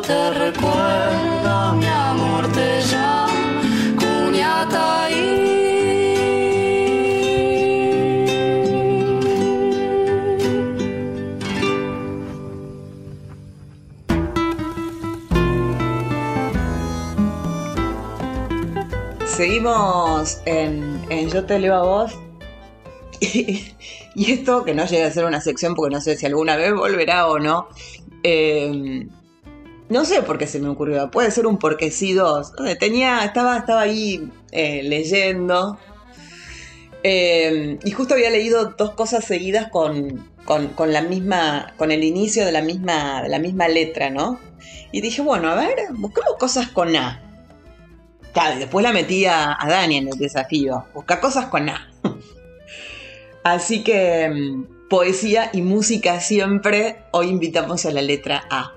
te 0.00 0.30
recuerda, 0.30 1.72
mi 1.72 1.86
amor 1.86 2.50
te 2.52 2.80
llama, 2.82 3.62
cuñata. 3.98 5.08
Seguimos 19.26 20.40
en, 20.46 21.28
Yo 21.28 21.44
te 21.44 21.58
leo 21.58 21.74
a 21.74 21.82
vos 21.82 22.12
y, 23.20 23.74
esto 24.16 24.64
que 24.64 24.74
no 24.74 24.86
llega 24.86 25.08
a 25.08 25.10
ser 25.10 25.26
una 25.26 25.42
sección 25.42 25.74
porque 25.74 25.94
no 25.94 26.00
sé 26.00 26.16
si 26.16 26.24
alguna 26.24 26.56
vez 26.56 26.74
volverá 26.74 27.26
o 27.26 27.38
no, 27.38 27.68
eh, 28.22 29.06
no 29.88 30.04
sé 30.04 30.22
por 30.22 30.38
qué 30.38 30.46
se 30.46 30.58
me 30.58 30.68
ocurrió, 30.68 31.10
puede 31.10 31.30
ser 31.30 31.46
un 31.46 31.58
porque 31.58 31.90
sí 31.90 32.12
dos. 32.12 32.52
Tenía, 32.80 33.24
estaba, 33.24 33.58
estaba 33.58 33.82
ahí 33.82 34.30
eh, 34.50 34.82
leyendo 34.82 35.78
eh, 37.08 37.78
y 37.84 37.90
justo 37.92 38.14
había 38.14 38.30
leído 38.30 38.74
dos 38.76 38.90
cosas 38.94 39.24
seguidas 39.24 39.68
con, 39.70 40.28
con, 40.44 40.92
la 40.92 41.02
misma, 41.02 41.72
con 41.76 41.92
el 41.92 42.02
inicio 42.02 42.44
de 42.44 42.50
la 42.50 42.62
misma, 42.62 43.22
de 43.22 43.28
la 43.28 43.38
misma 43.38 43.68
letra, 43.68 44.10
¿no? 44.10 44.40
Y 44.90 45.02
dije, 45.02 45.22
bueno, 45.22 45.48
a 45.48 45.54
ver, 45.54 45.76
busquemos 45.92 46.34
cosas 46.36 46.66
con 46.66 46.96
A. 46.96 47.22
Claro, 48.32 48.56
y 48.56 48.58
después 48.58 48.82
la 48.82 48.92
metí 48.92 49.24
a, 49.24 49.56
a 49.56 49.68
Dani 49.68 49.98
en 49.98 50.08
el 50.08 50.18
desafío. 50.18 50.84
Busca 50.94 51.20
cosas 51.20 51.46
con 51.46 51.68
A. 51.68 51.88
Así 53.44 53.84
que 53.84 54.28
mm, 54.28 54.88
poesía 54.88 55.50
y 55.52 55.62
música 55.62 56.18
siempre, 56.18 57.04
hoy 57.12 57.28
invitamos 57.28 57.86
a 57.86 57.92
la 57.92 58.02
letra 58.02 58.48
A 58.50 58.72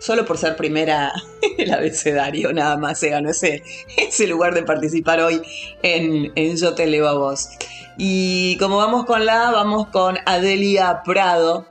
solo 0.00 0.24
por 0.24 0.38
ser 0.38 0.56
primera 0.56 1.12
el 1.58 1.72
abecedario, 1.72 2.52
nada 2.52 2.76
más 2.76 2.98
se 2.98 3.10
ganó 3.10 3.30
ese, 3.30 3.62
ese 3.96 4.26
lugar 4.26 4.54
de 4.54 4.64
participar 4.64 5.20
hoy 5.20 5.40
en, 5.82 6.32
en 6.34 6.56
Yo 6.56 6.74
Te 6.74 6.86
Leo 6.86 7.06
a 7.06 7.14
Vos. 7.14 7.50
Y 7.96 8.56
como 8.56 8.78
vamos 8.78 9.04
con 9.04 9.26
la, 9.26 9.50
vamos 9.50 9.88
con 9.88 10.16
Adelia 10.24 11.02
Prado 11.04 11.66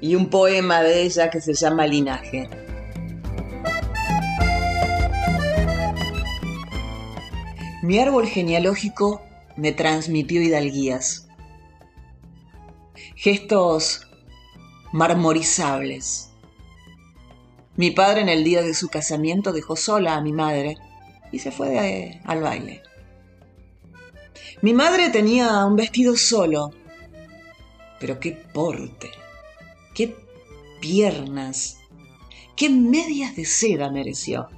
y 0.00 0.14
un 0.14 0.30
poema 0.30 0.82
de 0.82 1.02
ella 1.02 1.30
que 1.30 1.40
se 1.40 1.52
llama 1.52 1.86
Linaje. 1.86 2.48
Mi 7.82 7.98
árbol 7.98 8.26
genealógico 8.26 9.22
me 9.56 9.72
transmitió 9.72 10.42
hidalguías, 10.42 11.28
gestos 13.14 14.06
marmorizables 14.92 16.27
mi 17.78 17.92
padre 17.92 18.22
en 18.22 18.28
el 18.28 18.42
día 18.42 18.62
de 18.62 18.74
su 18.74 18.88
casamiento 18.88 19.52
dejó 19.52 19.76
sola 19.76 20.16
a 20.16 20.20
mi 20.20 20.32
madre 20.32 20.78
y 21.30 21.38
se 21.38 21.52
fue 21.52 22.20
al 22.24 22.42
baile. 22.42 22.82
Mi 24.62 24.74
madre 24.74 25.10
tenía 25.10 25.64
un 25.64 25.76
vestido 25.76 26.16
solo, 26.16 26.72
pero 28.00 28.18
qué 28.18 28.32
porte, 28.32 29.12
qué 29.94 30.16
piernas, 30.80 31.78
qué 32.56 32.68
medias 32.68 33.36
de 33.36 33.44
seda 33.44 33.92
mereció. 33.92 34.48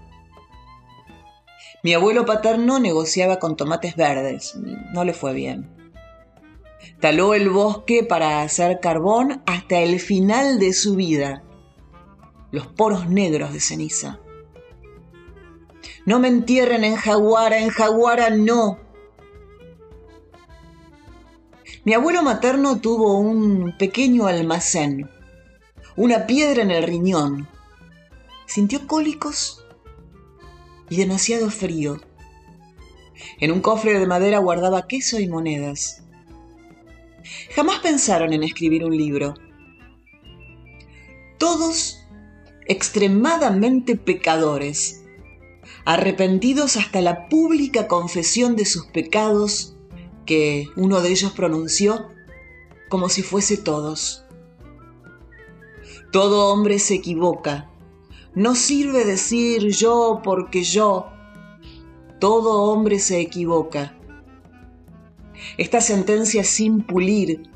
Mi 1.83 1.93
abuelo 1.93 2.25
paterno 2.25 2.81
negociaba 2.81 3.39
con 3.39 3.55
tomates 3.55 3.97
verdes, 3.97 4.55
no 4.95 5.05
le 5.05 5.13
fue 5.13 5.35
bien. 5.35 5.69
Taló 7.01 7.35
el 7.35 7.51
bosque 7.51 8.03
para 8.03 8.41
hacer 8.41 8.81
carbón 8.81 9.43
hasta 9.45 9.81
el 9.81 10.01
final 10.01 10.59
de 10.59 10.73
su 10.73 10.97
vida 10.97 11.43
los 12.51 12.67
poros 12.67 13.09
negros 13.09 13.53
de 13.53 13.61
ceniza. 13.61 14.19
No 16.07 16.19
me 16.19 16.29
entierren 16.29 16.85
en 16.85 16.97
Jaguara, 16.97 17.59
en 17.59 17.69
Jaguara 17.69 18.31
no. 18.31 18.79
Mi 21.85 21.95
abuelo 21.95 22.23
materno 22.23 22.81
tuvo 22.81 23.19
un 23.19 23.77
pequeño 23.79 24.27
almacén, 24.27 25.11
una 25.97 26.27
piedra 26.27 26.63
en 26.63 26.71
el 26.71 26.83
riñón. 26.83 27.49
Sintió 28.47 28.87
cólicos 28.87 29.65
y 30.89 30.97
demasiado 30.97 31.51
frío. 31.51 32.01
En 33.39 33.53
un 33.53 33.61
cofre 33.61 33.99
de 33.99 34.07
madera 34.07 34.39
guardaba 34.39 34.87
queso 34.87 35.21
y 35.21 35.29
monedas. 35.29 36.03
Jamás 37.55 37.79
pensaron 37.79 38.33
en 38.33 38.43
escribir 38.43 38.85
un 38.85 38.97
libro. 38.97 39.35
Todos 41.39 42.00
extremadamente 42.71 43.97
pecadores, 43.97 45.03
arrepentidos 45.85 46.77
hasta 46.77 47.01
la 47.01 47.29
pública 47.29 47.89
confesión 47.89 48.55
de 48.55 48.65
sus 48.65 48.87
pecados 48.87 49.75
que 50.25 50.69
uno 50.77 51.01
de 51.01 51.11
ellos 51.11 51.33
pronunció 51.33 52.11
como 52.89 53.09
si 53.09 53.23
fuese 53.23 53.57
todos. 53.57 54.25
Todo 56.13 56.53
hombre 56.53 56.79
se 56.79 56.95
equivoca. 56.95 57.69
No 58.37 58.55
sirve 58.55 59.05
decir 59.05 59.67
yo 59.71 60.21
porque 60.23 60.63
yo. 60.63 61.09
Todo 62.21 62.63
hombre 62.63 63.01
se 63.01 63.19
equivoca. 63.19 63.99
Esta 65.59 65.81
sentencia 65.81 66.45
sin 66.45 66.83
pulir, 66.83 67.51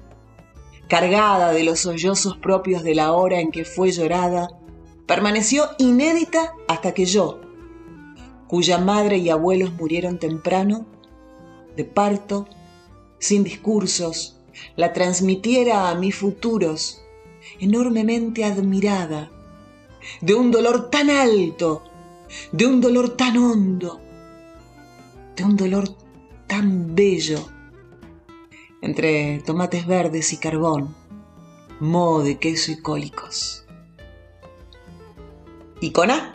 cargada 0.89 1.53
de 1.53 1.63
los 1.63 1.79
sollozos 1.79 2.37
propios 2.37 2.83
de 2.83 2.97
la 2.97 3.13
hora 3.13 3.39
en 3.39 3.53
que 3.53 3.65
fue 3.65 3.93
llorada, 3.93 4.49
permaneció 5.07 5.69
inédita 5.79 6.55
hasta 6.67 6.95
que 6.95 7.05
yo, 7.05 7.41
cuya 8.49 8.79
madre 8.79 9.19
y 9.19 9.31
abuelos 9.31 9.73
murieron 9.75 10.19
temprano, 10.19 10.87
de 11.77 11.85
parto, 11.85 12.47
sin 13.19 13.45
discursos, 13.45 14.41
la 14.77 14.93
transmitiera 14.93 15.91
a 15.91 15.95
mis 15.95 16.15
futuros, 16.15 17.03
enormemente 17.59 18.45
admirada, 18.45 19.31
de 20.21 20.35
un 20.35 20.51
dolor 20.51 20.91
tan 20.91 21.11
alto, 21.11 21.83
de 22.53 22.67
un 22.67 22.81
dolor 22.81 23.11
tan 23.17 23.37
hondo, 23.37 24.01
de 25.37 25.45
un 25.45 25.57
dolor 25.57 25.89
tan 26.47 26.95
bello, 26.95 27.49
entre 28.81 29.41
tomates 29.41 29.87
verdes 29.87 30.33
y 30.33 30.37
carbón, 30.37 30.95
moho 31.81 32.23
de 32.23 32.39
queso 32.39 32.73
y 32.73 32.81
cólicos 32.81 33.64
y 35.85 35.91
con 35.91 36.11
A. 36.11 36.35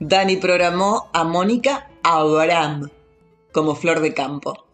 Dani 0.00 0.36
programó 0.38 1.10
a 1.12 1.22
Mónica 1.22 1.90
Abraham 2.02 2.88
como 3.52 3.74
flor 3.74 4.00
de 4.00 4.14
campo. 4.14 4.64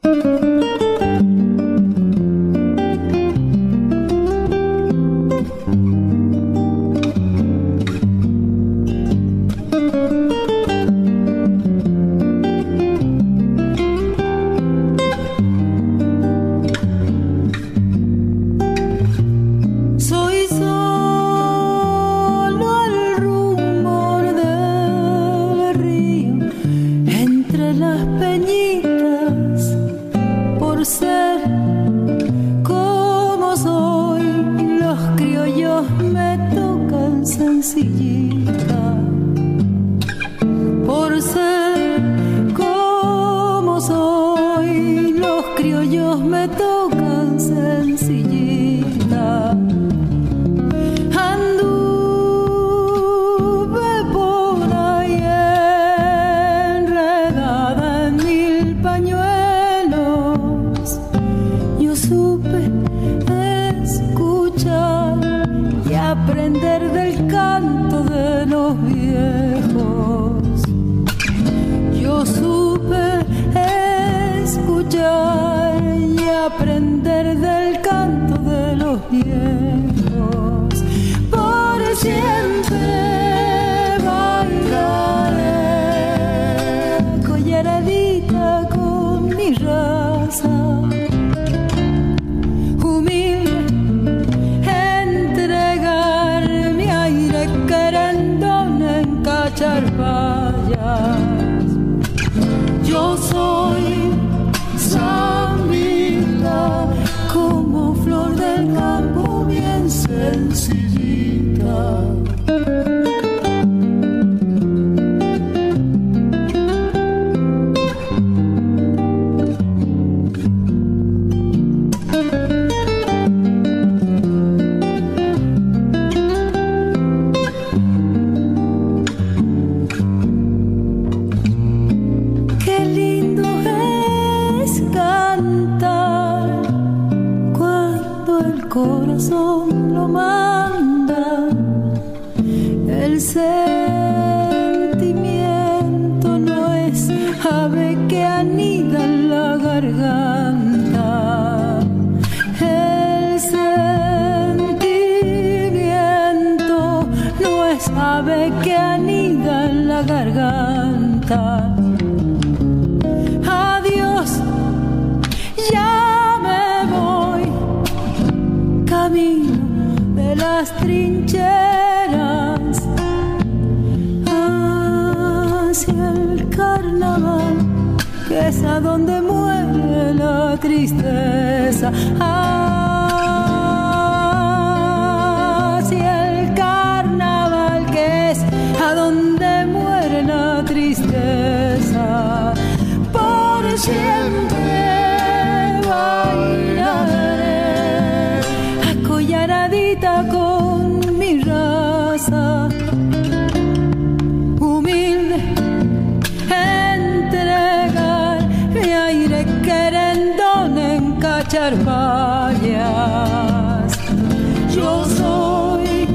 Yo 214.75 215.05
soy 215.07 216.07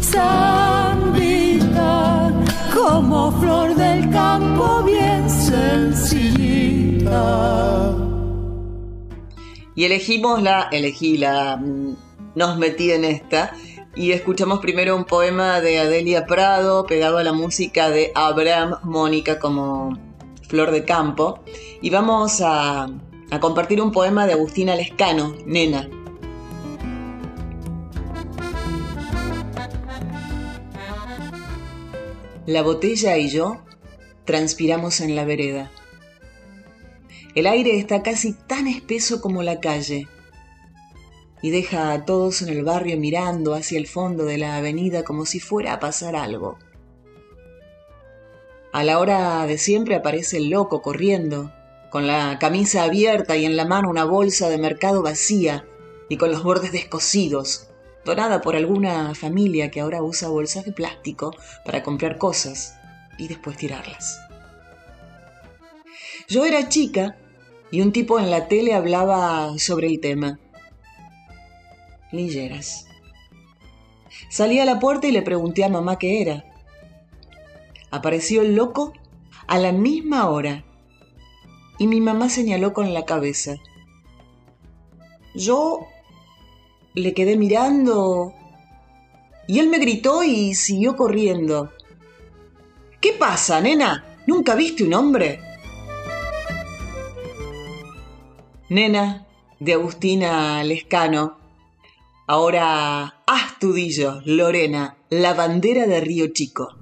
zambita, 0.00 1.52
como 2.74 3.32
flor 3.38 3.74
del 3.74 4.08
campo 4.08 4.82
bien 4.82 5.28
sencillita. 5.28 7.14
Y 9.74 9.84
elegimos 9.84 10.42
la, 10.42 10.68
elegí 10.72 11.18
la, 11.18 11.58
mm, 11.58 11.96
nos 12.34 12.56
metí 12.56 12.90
en 12.92 13.04
esta 13.04 13.52
y 13.94 14.12
escuchamos 14.12 14.60
primero 14.60 14.96
un 14.96 15.04
poema 15.04 15.60
de 15.60 15.80
Adelia 15.80 16.24
Prado 16.24 16.86
pegado 16.86 17.18
a 17.18 17.22
la 17.22 17.34
música 17.34 17.90
de 17.90 18.10
Abraham 18.14 18.76
Mónica 18.84 19.38
como 19.38 19.98
Flor 20.48 20.70
de 20.70 20.86
Campo 20.86 21.40
y 21.82 21.90
vamos 21.90 22.40
a 22.40 22.88
a 23.30 23.40
compartir 23.40 23.80
un 23.82 23.92
poema 23.92 24.26
de 24.26 24.32
Agustina 24.32 24.74
Lescano, 24.74 25.36
Nena. 25.44 25.88
La 32.46 32.62
botella 32.62 33.18
y 33.18 33.28
yo 33.28 33.58
transpiramos 34.24 35.00
en 35.00 35.14
la 35.14 35.24
vereda. 35.24 35.70
El 37.34 37.46
aire 37.46 37.78
está 37.78 38.02
casi 38.02 38.32
tan 38.32 38.66
espeso 38.66 39.20
como 39.20 39.42
la 39.42 39.60
calle 39.60 40.08
y 41.42 41.50
deja 41.50 41.92
a 41.92 42.04
todos 42.04 42.42
en 42.42 42.48
el 42.48 42.64
barrio 42.64 42.98
mirando 42.98 43.54
hacia 43.54 43.78
el 43.78 43.86
fondo 43.86 44.24
de 44.24 44.38
la 44.38 44.56
avenida 44.56 45.04
como 45.04 45.26
si 45.26 45.38
fuera 45.38 45.74
a 45.74 45.80
pasar 45.80 46.16
algo. 46.16 46.58
A 48.72 48.82
la 48.82 48.98
hora 48.98 49.46
de 49.46 49.58
siempre 49.58 49.94
aparece 49.94 50.38
el 50.38 50.48
loco 50.48 50.82
corriendo, 50.82 51.52
con 51.90 52.06
la 52.06 52.38
camisa 52.38 52.84
abierta 52.84 53.36
y 53.36 53.44
en 53.44 53.56
la 53.56 53.64
mano 53.64 53.88
una 53.88 54.04
bolsa 54.04 54.48
de 54.48 54.58
mercado 54.58 55.02
vacía 55.02 55.66
y 56.08 56.16
con 56.16 56.30
los 56.30 56.42
bordes 56.42 56.72
descosidos, 56.72 57.68
donada 58.04 58.40
por 58.40 58.56
alguna 58.56 59.14
familia 59.14 59.70
que 59.70 59.80
ahora 59.80 60.02
usa 60.02 60.28
bolsas 60.28 60.64
de 60.64 60.72
plástico 60.72 61.34
para 61.64 61.82
comprar 61.82 62.18
cosas 62.18 62.76
y 63.18 63.28
después 63.28 63.56
tirarlas. 63.56 64.20
Yo 66.28 66.44
era 66.44 66.68
chica 66.68 67.16
y 67.70 67.80
un 67.80 67.92
tipo 67.92 68.18
en 68.18 68.30
la 68.30 68.48
tele 68.48 68.74
hablaba 68.74 69.58
sobre 69.58 69.86
el 69.86 70.00
tema. 70.00 70.38
Lilleras. 72.12 72.86
Salí 74.30 74.58
a 74.60 74.64
la 74.64 74.78
puerta 74.78 75.06
y 75.06 75.12
le 75.12 75.22
pregunté 75.22 75.64
a 75.64 75.68
mamá 75.68 75.98
qué 75.98 76.20
era. 76.20 76.44
Apareció 77.90 78.42
el 78.42 78.54
loco 78.54 78.92
a 79.46 79.58
la 79.58 79.72
misma 79.72 80.28
hora 80.28 80.64
y 81.78 81.86
mi 81.86 82.00
mamá 82.00 82.28
señaló 82.28 82.72
con 82.72 82.92
la 82.92 83.04
cabeza. 83.04 83.56
Yo 85.34 85.86
le 86.94 87.14
quedé 87.14 87.36
mirando 87.36 88.34
y 89.46 89.60
él 89.60 89.68
me 89.68 89.78
gritó 89.78 90.22
y 90.22 90.54
siguió 90.54 90.96
corriendo. 90.96 91.72
¿Qué 93.00 93.12
pasa, 93.12 93.60
nena? 93.60 94.04
¿Nunca 94.26 94.54
viste 94.54 94.84
un 94.84 94.94
hombre? 94.94 95.40
Nena, 98.68 99.26
de 99.60 99.72
Agustina 99.72 100.62
Lescano. 100.64 101.38
Ahora 102.26 103.22
Astudillo, 103.26 104.20
Lorena, 104.26 104.98
la 105.08 105.32
bandera 105.32 105.86
de 105.86 106.00
Río 106.00 106.26
Chico. 106.32 106.74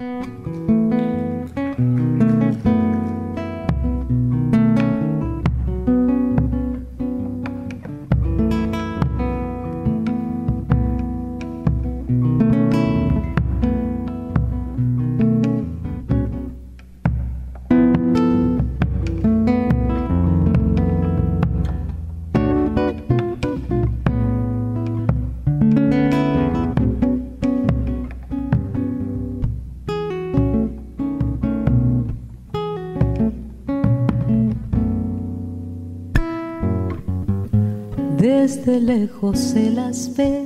Lejos 38.81 39.39
se 39.39 39.71
las 39.71 40.15
ve, 40.17 40.45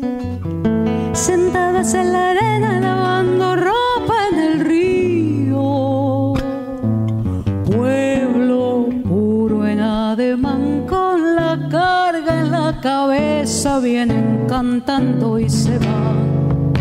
sentadas 1.12 1.94
en 1.94 2.12
la 2.12 2.30
arena 2.30 2.80
lavando 2.80 3.56
ropa 3.56 4.14
en 4.32 4.38
el 4.38 4.60
río. 4.60 6.34
Pueblo 7.64 8.88
puro 9.08 9.66
en 9.66 9.80
ademán 9.80 10.86
con 10.86 11.34
la 11.34 11.68
carga 11.70 12.40
en 12.40 12.50
la 12.50 12.80
cabeza 12.80 13.80
vienen 13.80 14.46
cantando 14.48 15.38
y 15.38 15.48
se 15.48 15.78
van. 15.78 16.72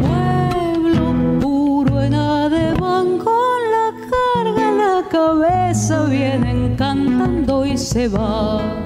Pueblo 0.00 1.40
puro 1.40 2.02
en 2.02 2.14
ademán 2.14 3.18
con 3.18 3.58
la 3.76 3.92
carga 4.10 4.68
en 4.68 4.78
la 4.78 5.08
cabeza 5.10 6.04
vienen 6.04 6.76
cantando 6.76 7.64
y 7.64 7.78
se 7.78 8.08
van 8.08 8.79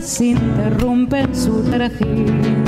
mates 0.00 0.20
interrumpen 0.20 1.34
su 1.34 1.62
trajín. 1.70 2.64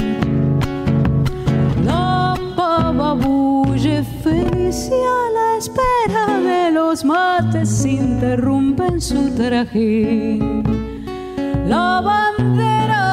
La 1.82 2.36
pava 2.56 3.14
bulle 3.14 4.04
felicia 4.22 5.14
la 5.32 5.56
espera 5.56 6.40
de 6.40 6.72
los 6.72 7.04
mates 7.04 7.86
interrumpen 7.86 9.00
su 9.00 9.30
trajín 9.34 10.62
la 11.66 12.02
bandera, 12.02 13.04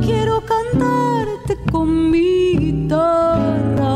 quiero 0.00 0.40
cantarte 0.40 1.58
con 1.70 2.10
mi 2.10 2.56
guitarra, 2.56 3.92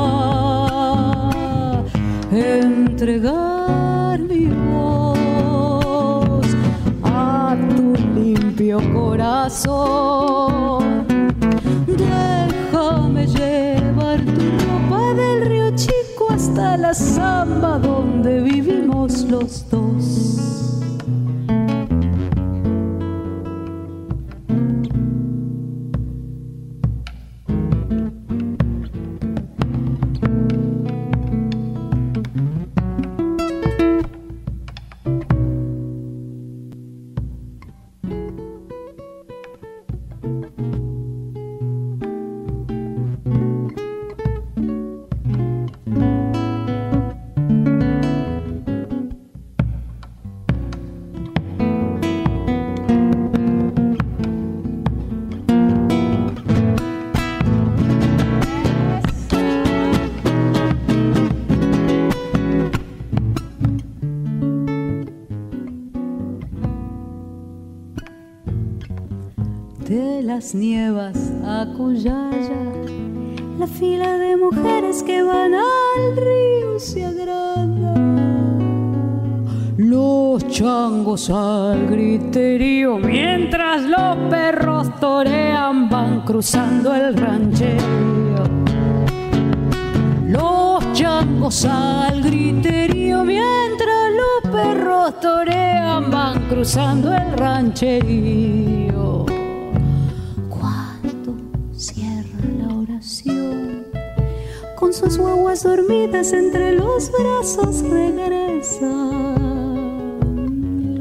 entregar 2.30 3.47
Déjame 11.86 13.26
llevar 13.26 14.20
tu 14.20 14.44
ropa 14.60 15.14
del 15.14 15.46
río 15.48 15.70
Chico 15.74 16.26
hasta 16.28 16.76
la 16.76 16.92
samba 16.92 17.78
donde 17.78 18.42
vivimos 18.42 19.22
los 19.24 19.47
las 70.28 70.54
nievas 70.54 71.16
a 71.42 71.66
Cuyaya, 71.74 72.62
la 73.58 73.66
fila 73.66 74.18
de 74.18 74.36
mujeres 74.36 75.02
que 75.02 75.22
van 75.22 75.54
al 75.54 76.16
río 76.16 76.78
se 76.78 77.06
agranda. 77.06 77.94
Los 79.78 80.46
changos 80.48 81.30
al 81.30 81.86
griterío, 81.86 82.98
mientras 82.98 83.84
los 83.84 84.16
perros 84.28 85.00
torean, 85.00 85.88
van 85.88 86.20
cruzando 86.26 86.94
el 86.94 87.16
rancherío. 87.16 88.44
Los 90.26 90.92
changos 90.92 91.64
al 91.64 92.22
griterío, 92.22 93.24
mientras 93.24 94.12
los 94.12 94.52
perros 94.52 95.18
torean, 95.20 96.10
van 96.10 96.38
cruzando 96.50 97.14
el 97.14 97.32
rancherío. 97.32 98.77
Con 104.78 104.92
sus 104.92 105.18
guaguas 105.18 105.64
dormidas 105.64 106.32
entre 106.32 106.72
los 106.72 107.10
brazos 107.10 107.82
regresan. 107.82 109.34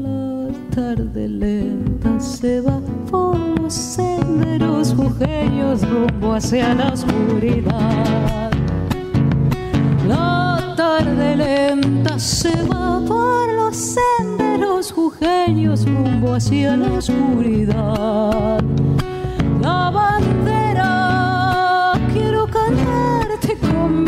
La 0.02 0.48
tarde 0.74 1.28
lenta 1.28 2.18
se 2.18 2.60
va 2.60 2.80
por 3.08 3.38
los 3.60 3.72
senderos 3.72 4.92
jujeños 4.94 5.88
rumbo 5.88 6.34
hacia 6.34 6.74
la 6.74 6.92
oscuridad. 6.92 8.50
La 10.08 10.74
tarde 10.76 11.36
lenta 11.36 12.18
se 12.18 12.50
va 12.64 13.00
por 13.06 13.52
los 13.52 13.76
senderos 13.76 14.90
jujeños 14.90 15.86
rumbo 15.86 16.34
hacia 16.34 16.76
la 16.76 16.94
oscuridad. 16.94 18.60
La 19.62 19.90
bandera 19.90 21.92
quiero 22.12 22.46
cantar 22.46 22.97
con 23.60 24.04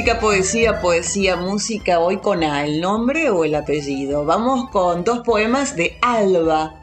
Música, 0.00 0.18
poesía, 0.18 0.80
poesía, 0.80 1.36
música, 1.36 2.00
hoy 2.00 2.16
con 2.20 2.42
A, 2.42 2.64
el 2.64 2.80
nombre 2.80 3.28
o 3.28 3.44
el 3.44 3.54
apellido. 3.54 4.24
Vamos 4.24 4.70
con 4.70 5.04
dos 5.04 5.18
poemas 5.18 5.76
de 5.76 5.98
Alba 6.00 6.82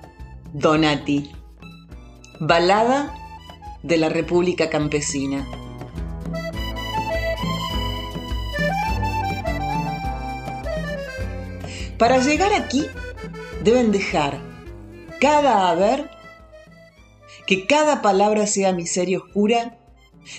Donati. 0.54 1.32
Balada 2.40 3.16
de 3.82 3.98
la 3.98 4.10
República 4.10 4.70
Campesina. 4.70 5.48
Para 11.98 12.20
llegar 12.20 12.54
aquí 12.54 12.86
deben 13.64 13.92
dejar 13.92 14.40
cada 15.20 15.70
haber, 15.70 16.08
que 17.48 17.66
cada 17.66 18.04
palabra 18.04 18.46
sea 18.46 18.74
miseria 18.74 19.18
oscura 19.18 19.77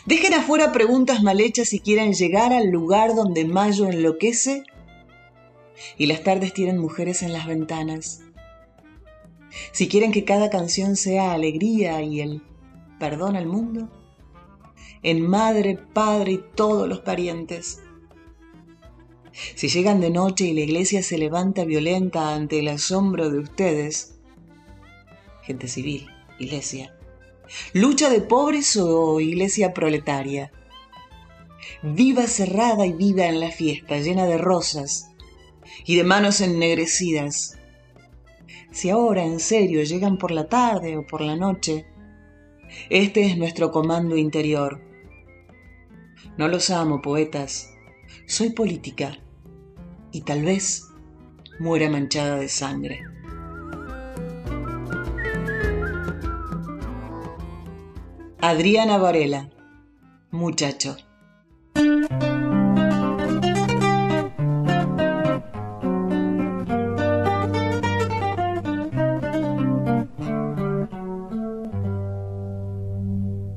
Dejen 0.07 0.35
afuera 0.35 0.73
preguntas 0.73 1.23
mal 1.23 1.41
hechas 1.41 1.69
si 1.69 1.81
quieren 1.81 2.13
llegar 2.13 2.53
al 2.53 2.69
lugar 2.69 3.15
donde 3.15 3.45
mayo 3.45 3.87
enloquece 3.87 4.65
y 5.97 6.07
las 6.07 6.23
tardes 6.23 6.53
tienen 6.53 6.79
mujeres 6.79 7.23
en 7.23 7.33
las 7.33 7.47
ventanas. 7.47 8.21
Si 9.73 9.89
quieren 9.89 10.13
que 10.13 10.25
cada 10.25 10.51
canción 10.51 10.97
sea 10.97 11.33
alegría 11.33 12.03
y 12.03 12.21
el 12.21 12.43
perdón 12.99 13.37
al 13.37 13.47
mundo, 13.47 13.89
en 15.03 15.27
madre, 15.27 15.79
padre 15.93 16.33
y 16.33 16.45
todos 16.55 16.89
los 16.89 17.01
parientes. 17.01 17.81
Si 19.55 19.69
llegan 19.69 20.01
de 20.01 20.11
noche 20.11 20.47
y 20.47 20.53
la 20.53 20.63
iglesia 20.63 21.03
se 21.03 21.17
levanta 21.17 21.65
violenta 21.65 22.35
ante 22.35 22.59
el 22.59 22.69
asombro 22.69 23.31
de 23.31 23.39
ustedes, 23.39 24.19
gente 25.43 25.69
civil, 25.69 26.09
iglesia, 26.41 26.98
Lucha 27.73 28.11
de 28.11 28.21
pobres 28.21 28.77
o 28.77 29.21
iglesia 29.21 29.73
proletaria. 29.73 30.53
Viva 31.83 32.27
cerrada 32.27 32.87
y 32.87 32.93
viva 32.93 33.27
en 33.27 33.41
la 33.41 33.51
fiesta, 33.51 33.99
llena 33.99 34.27
de 34.27 34.39
rosas 34.39 35.11
y 35.85 35.97
de 35.97 36.05
manos 36.05 36.41
ennegrecidas. 36.41 37.59
Si 38.71 38.91
ahora 38.91 39.25
en 39.25 39.41
serio 39.41 39.83
llegan 39.83 40.19
por 40.19 40.31
la 40.31 40.49
tarde 40.49 40.97
o 40.97 41.07
por 41.07 41.21
la 41.21 41.37
noche, 41.37 41.87
este 42.91 43.25
es 43.25 43.39
nuestro 43.39 43.71
comando 43.71 44.17
interior. 44.17 44.81
No 46.37 46.49
los 46.49 46.71
amo, 46.71 47.01
poetas. 47.01 47.71
Soy 48.27 48.51
política 48.51 49.19
y 50.13 50.21
tal 50.23 50.43
vez 50.43 50.85
muera 51.59 51.89
manchada 51.89 52.37
de 52.37 52.49
sangre. 52.49 53.01
Adriana 58.41 58.99
Varela, 58.99 59.49
muchacho. 60.31 60.97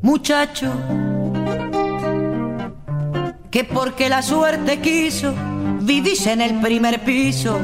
Muchacho, 0.02 0.74
que 3.52 3.64
porque 3.64 4.10
la 4.10 4.24
suerte 4.24 4.80
quiso, 4.80 5.36
vivís 5.82 6.26
en 6.26 6.42
el 6.42 6.60
primer 6.60 7.02
piso 7.02 7.60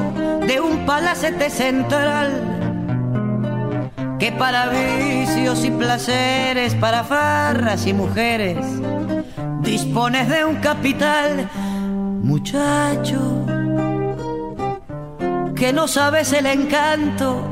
de 0.46 0.60
un 0.60 0.86
palacete 0.86 1.50
central 1.50 2.57
que 4.18 4.32
para 4.32 4.68
vicios 4.68 5.64
y 5.64 5.70
placeres, 5.70 6.74
para 6.74 7.04
farras 7.04 7.86
y 7.86 7.92
mujeres, 7.92 8.58
dispones 9.60 10.28
de 10.28 10.44
un 10.44 10.56
capital, 10.56 11.48
muchacho, 12.22 13.46
que 15.54 15.72
no 15.72 15.86
sabes 15.86 16.32
el 16.32 16.46
encanto 16.46 17.42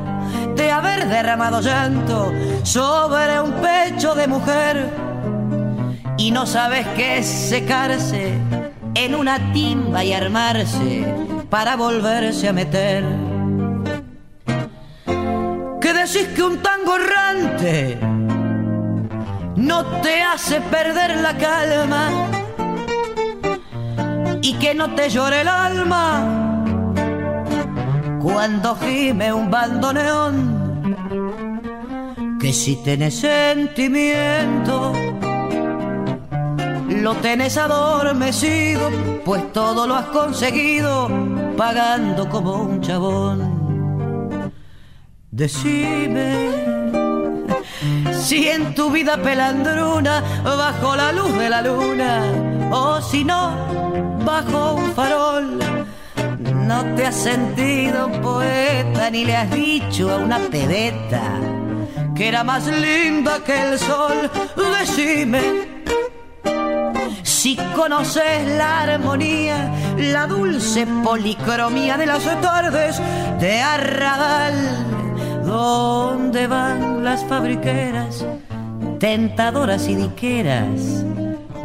de 0.55 0.71
haber 0.71 1.07
derramado 1.07 1.61
llanto 1.61 2.33
sobre 2.63 3.39
un 3.39 3.53
pecho 3.53 4.13
de 4.15 4.27
mujer 4.27 4.89
y 6.17 6.31
no 6.31 6.45
sabes 6.45 6.85
qué 6.95 7.19
es 7.19 7.27
secarse 7.27 8.33
en 8.95 9.15
una 9.15 9.53
timba 9.53 10.03
y 10.03 10.13
armarse 10.13 11.05
para 11.49 11.77
volverse 11.77 12.49
a 12.49 12.53
meter 12.53 13.26
que 15.87 15.93
decís 15.93 16.27
que 16.35 16.43
un 16.43 16.57
tango 16.57 16.97
errante 16.97 17.97
no 19.55 19.85
te 20.01 20.21
hace 20.21 20.59
perder 20.59 21.21
la 21.21 21.37
calma 21.37 22.09
y 24.41 24.51
que 24.55 24.75
no 24.75 24.93
te 24.95 25.09
llore 25.09 25.41
el 25.41 25.47
alma 25.47 26.03
cuando 28.21 28.75
gime 28.75 29.31
un 29.31 29.49
bandoneón. 29.49 30.35
Que 32.37 32.51
si 32.51 32.75
tenés 32.83 33.21
sentimiento, 33.21 34.91
lo 36.89 37.15
tenés 37.15 37.57
adormecido, 37.57 38.91
pues 39.23 39.53
todo 39.53 39.87
lo 39.87 39.95
has 39.95 40.07
conseguido 40.07 41.09
pagando 41.55 42.27
como 42.27 42.55
un 42.63 42.81
chabón. 42.81 43.46
Decime 45.37 46.49
si 48.11 48.47
en 48.47 48.73
tu 48.73 48.89
vida 48.89 49.17
pelandruna, 49.17 50.23
bajo 50.43 50.95
la 50.95 51.11
luz 51.11 51.31
de 51.37 51.47
la 51.47 51.61
luna, 51.61 52.23
o 52.71 52.99
si 53.03 53.23
no, 53.23 53.51
bajo 54.25 54.73
un 54.73 54.91
farol, 54.93 55.59
no 56.39 56.95
te 56.95 57.05
has 57.05 57.15
sentido 57.15 58.11
poeta 58.19 59.11
ni 59.11 59.25
le 59.25 59.35
has 59.35 59.51
dicho 59.51 60.09
a 60.09 60.17
una 60.17 60.39
pebeta 60.39 61.21
que 62.15 62.29
era 62.29 62.43
más 62.43 62.65
linda 62.65 63.37
que 63.45 63.61
el 63.61 63.77
sol. 63.77 64.31
Decime 64.79 65.77
si 67.21 67.55
conoces 67.75 68.47
la 68.57 68.81
armonía, 68.81 69.71
la 69.97 70.25
dulce 70.25 70.87
policromía 71.03 71.95
de 71.95 72.07
las 72.07 72.23
tardes 72.41 72.99
de 73.39 73.61
Arrabal, 73.61 74.96
donde 75.47 76.45
van 76.45 77.05
las 77.05 77.23
fabriqueras, 77.23 78.25
tentadoras 78.99 79.87
y 79.87 79.95
diqueras, 79.95 81.05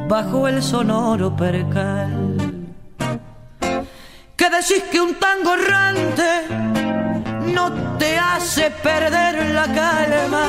bajo 0.08 0.46
el 0.46 0.62
sonoro 0.62 1.34
percal. 1.34 2.36
Que 4.36 4.50
decís 4.50 4.84
que 4.90 5.00
un 5.00 5.14
tango 5.16 5.54
errante 5.54 6.30
no 7.52 7.72
te 7.98 8.16
hace 8.18 8.70
perder 8.70 9.52
la 9.52 9.66
calma 9.74 10.44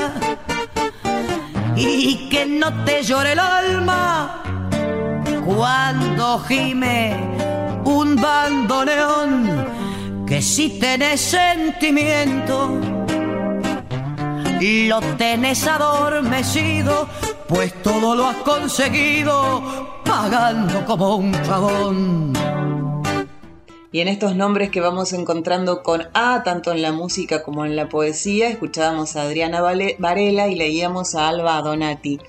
y 1.76 2.30
que 2.30 2.46
no 2.46 2.86
te 2.86 3.02
llore 3.02 3.34
el 3.34 3.40
alma 3.40 4.44
cuando 5.44 6.40
gime 6.48 7.16
un 7.84 8.16
bandoneón, 8.16 9.66
que 10.28 10.42
si 10.42 10.80
tenés 10.80 11.20
sentimiento, 11.20 13.03
lo 14.88 15.02
tenés 15.18 15.68
adormecido, 15.68 17.10
pues 17.48 17.74
todo 17.82 18.16
lo 18.16 18.28
has 18.28 18.38
conseguido 18.38 19.62
pagando 20.06 20.86
como 20.86 21.18
un 21.18 21.32
chabón. 21.44 22.34
Y 23.92 24.00
en 24.00 24.08
estos 24.08 24.36
nombres 24.36 24.70
que 24.70 24.80
vamos 24.80 25.12
encontrando 25.14 25.84
con 25.84 26.04
A, 26.14 26.44
tanto 26.44 26.72
en 26.72 26.82
la 26.82 26.92
música 26.92 27.44
como 27.44 27.66
en 27.66 27.76
la 27.76 27.90
poesía, 27.90 28.50
escuchábamos 28.50 29.16
a 29.16 29.24
Adriana 29.24 29.62
Varela 30.00 30.48
y 30.48 30.56
leíamos 30.56 31.14
a 31.14 31.28
Alba 31.28 31.62
Donati. 31.62 32.20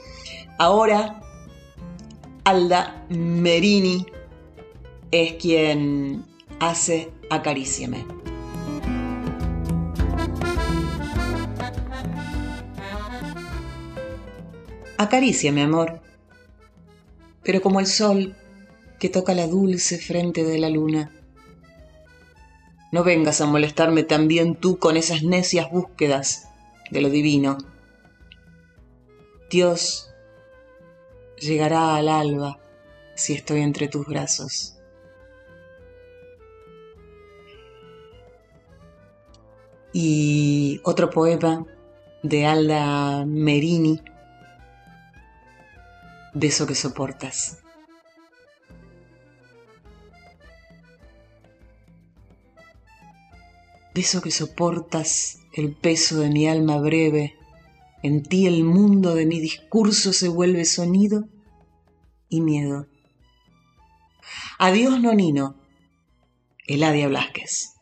Ahora 0.58 1.20
Alda 2.44 3.06
Merini 3.08 4.06
es 5.10 5.34
quien 5.34 6.24
hace 6.60 7.10
Acaríciame. 7.30 8.23
Acaricia, 14.96 15.50
amor, 15.50 16.00
pero 17.42 17.60
como 17.60 17.80
el 17.80 17.86
sol 17.86 18.36
que 18.98 19.08
toca 19.08 19.34
la 19.34 19.46
dulce 19.46 19.98
frente 19.98 20.44
de 20.44 20.58
la 20.58 20.70
luna. 20.70 21.10
No 22.92 23.02
vengas 23.02 23.40
a 23.40 23.46
molestarme 23.46 24.04
también 24.04 24.54
tú 24.54 24.78
con 24.78 24.96
esas 24.96 25.24
necias 25.24 25.68
búsquedas 25.70 26.48
de 26.90 27.00
lo 27.00 27.10
divino. 27.10 27.58
Dios 29.50 30.10
llegará 31.38 31.96
al 31.96 32.08
alba 32.08 32.60
si 33.16 33.32
estoy 33.32 33.62
entre 33.62 33.88
tus 33.88 34.06
brazos. 34.06 34.78
Y 39.92 40.80
otro 40.84 41.10
poema 41.10 41.66
de 42.22 42.46
Alda 42.46 43.24
Merini, 43.26 44.00
de 46.34 46.46
eso 46.48 46.66
que 46.66 46.74
soportas. 46.74 47.58
De 53.94 54.00
eso 54.00 54.20
que 54.20 54.32
soportas 54.32 55.38
el 55.52 55.72
peso 55.74 56.18
de 56.20 56.30
mi 56.30 56.48
alma 56.48 56.78
breve 56.78 57.36
en 58.02 58.22
ti 58.22 58.46
el 58.46 58.64
mundo 58.64 59.14
de 59.14 59.24
mi 59.24 59.40
discurso 59.40 60.12
se 60.12 60.28
vuelve 60.28 60.66
sonido 60.66 61.26
y 62.28 62.42
miedo. 62.42 62.86
Adiós, 64.58 65.00
Nonino. 65.00 65.54
Eladia 66.66 67.08
Blasquez. 67.08 67.73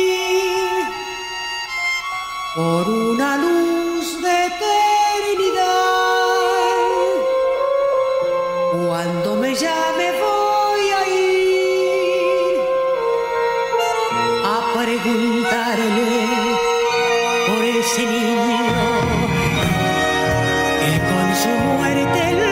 por 2.56 2.88
una 2.88 3.38
luz 3.38 4.22
de 4.22 4.46
eternidad. 4.46 5.90
Cuando 8.86 9.36
me 9.38 9.56
llame 9.56 10.12
voy 10.22 10.90
a 11.00 11.08
ir 11.08 12.60
a 14.46 14.56
preguntarle 14.78 16.12
por 17.48 17.64
ese 17.66 18.06
niño 18.06 18.58
que 20.80 20.94
con 21.10 21.28
su 21.42 21.50
muerte 21.50 22.49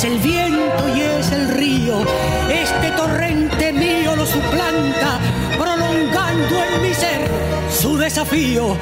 es 0.00 0.04
el 0.04 0.18
viento 0.18 0.96
y 0.96 1.00
es 1.02 1.30
el 1.30 1.48
río. 1.48 2.00
Este 2.48 2.90
torrente 2.96 3.70
mío 3.70 4.16
lo 4.16 4.24
suplanta, 4.24 5.18
prolongando 5.58 6.56
en 6.64 6.82
mi 6.82 6.94
ser 6.94 7.28
su 7.70 7.98
desafío. 7.98 8.78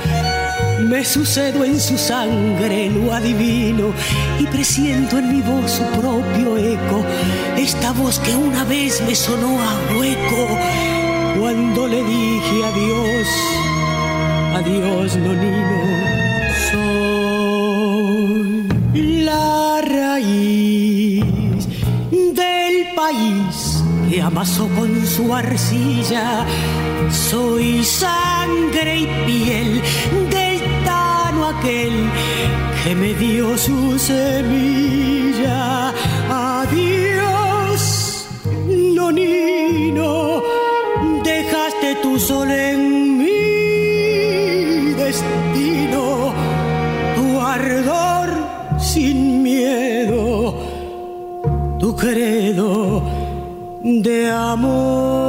Me 0.80 1.04
sucedo 1.04 1.64
en 1.64 1.80
su 1.80 1.98
sangre, 1.98 2.90
lo 2.90 3.12
adivino, 3.12 3.92
y 4.38 4.46
presiento 4.46 5.18
en 5.18 5.32
mi 5.32 5.40
voz 5.40 5.72
su 5.72 5.84
propio 6.00 6.56
eco, 6.56 7.04
esta 7.56 7.90
voz 7.92 8.20
que 8.20 8.36
una 8.36 8.62
vez 8.64 9.00
me 9.02 9.14
sonó 9.16 9.58
a 9.60 9.98
hueco 9.98 10.46
cuando 11.40 11.88
le 11.88 12.04
dije 12.04 12.64
adiós, 12.64 13.26
adiós, 14.54 15.16
nonino, 15.16 16.27
país 23.08 23.82
que 24.08 24.20
amasó 24.20 24.68
con 24.76 25.06
su 25.06 25.34
arcilla, 25.34 26.44
soy 27.10 27.84
sangre 27.84 29.00
y 29.00 29.06
piel 29.26 29.82
del 30.30 30.60
tano 30.84 31.48
aquel 31.48 31.94
que 32.82 32.94
me 32.94 33.14
dio 33.14 33.56
su 33.56 33.98
semilla. 33.98 35.92
Adiós, 36.60 37.80
nonino 38.98 40.42
dejaste 41.24 41.88
tu 42.02 42.18
sol 42.18 42.50
en 42.50 43.18
mi 43.18 44.92
destino, 45.02 46.32
tu 47.16 47.40
ardor 47.40 48.28
sin 48.78 49.42
miedo, 49.42 50.54
tu 51.78 51.96
credo 51.96 52.67
de 54.02 54.30
amor. 54.30 55.27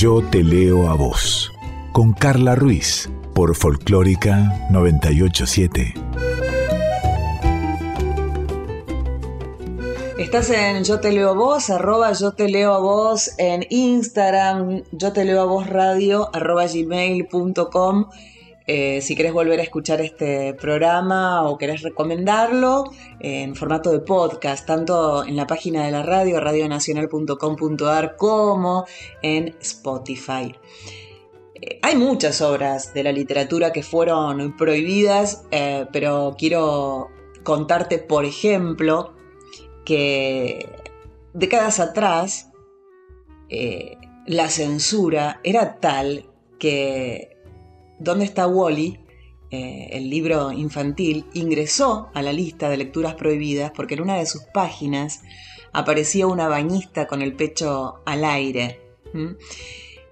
Yo 0.00 0.22
te 0.30 0.42
leo 0.42 0.88
a 0.88 0.94
vos. 0.94 1.52
Con 1.92 2.14
Carla 2.14 2.54
Ruiz. 2.54 3.10
Por 3.34 3.54
Folclórica 3.54 4.66
987. 4.70 5.92
Estás 10.18 10.48
en 10.48 10.84
Yo 10.84 11.00
Te 11.00 11.12
Leo 11.12 11.28
a 11.28 11.32
Vos, 11.34 11.68
arroba 11.68 12.14
Yo 12.14 12.32
Te 12.32 12.48
Leo 12.48 12.72
a 12.72 12.78
Vos 12.78 13.32
en 13.36 13.66
Instagram, 13.68 14.84
Yo 14.90 15.12
Te 15.12 15.26
Leo 15.26 15.42
a 15.42 15.44
Vos 15.44 15.66
Radio, 15.66 16.30
arroba 16.34 16.64
gmail.com. 16.64 18.06
Eh, 18.72 19.00
si 19.02 19.16
querés 19.16 19.32
volver 19.32 19.58
a 19.58 19.64
escuchar 19.64 20.00
este 20.00 20.54
programa 20.54 21.42
o 21.42 21.58
querés 21.58 21.82
recomendarlo 21.82 22.84
en 23.18 23.56
formato 23.56 23.90
de 23.90 23.98
podcast, 23.98 24.64
tanto 24.64 25.24
en 25.24 25.34
la 25.34 25.44
página 25.44 25.84
de 25.84 25.90
la 25.90 26.04
radio, 26.04 26.38
radionacional.com.ar, 26.38 28.14
como 28.14 28.86
en 29.22 29.56
Spotify. 29.60 30.54
Eh, 31.56 31.80
Hay 31.82 31.96
muchas 31.96 32.40
obras 32.42 32.94
de 32.94 33.02
la 33.02 33.10
literatura 33.10 33.72
que 33.72 33.82
fueron 33.82 34.56
prohibidas, 34.56 35.48
eh, 35.50 35.86
pero 35.92 36.36
quiero 36.38 37.08
contarte, 37.42 37.98
por 37.98 38.24
ejemplo, 38.24 39.14
que 39.84 40.68
décadas 41.34 41.80
atrás 41.80 42.52
eh, 43.48 43.96
la 44.28 44.48
censura 44.48 45.40
era 45.42 45.80
tal 45.80 46.30
que 46.60 47.29
¿Dónde 48.00 48.24
está 48.24 48.46
Wally? 48.46 48.98
Eh, 49.50 49.88
el 49.92 50.08
libro 50.08 50.52
infantil 50.52 51.26
ingresó 51.34 52.08
a 52.14 52.22
la 52.22 52.32
lista 52.32 52.70
de 52.70 52.78
lecturas 52.78 53.14
prohibidas 53.14 53.72
porque 53.76 53.94
en 53.94 54.00
una 54.00 54.16
de 54.16 54.24
sus 54.24 54.42
páginas 54.54 55.22
aparecía 55.72 56.26
una 56.26 56.48
bañista 56.48 57.06
con 57.06 57.20
el 57.20 57.34
pecho 57.34 58.00
al 58.06 58.24
aire. 58.24 58.80
¿m? 59.12 59.36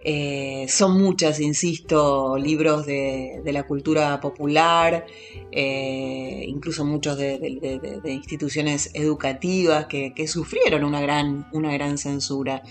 Eh, 0.04 0.66
son 0.68 1.00
muchas, 1.00 1.40
insisto, 1.40 2.36
libros 2.36 2.84
de, 2.84 3.40
la 3.46 3.66
cultura 3.66 4.20
popular, 4.20 5.06
eh, 5.50 6.44
incluso 6.46 6.84
muchos 6.84 7.16
de 7.16 8.00
instituciones 8.04 8.90
educativas 8.92 9.86
que, 9.86 10.12
que 10.14 10.28
sufrieron 10.28 10.84
una 10.84 11.00
gran, 11.00 11.48
una 11.52 11.72
gran 11.72 11.96
censura. 11.96 12.62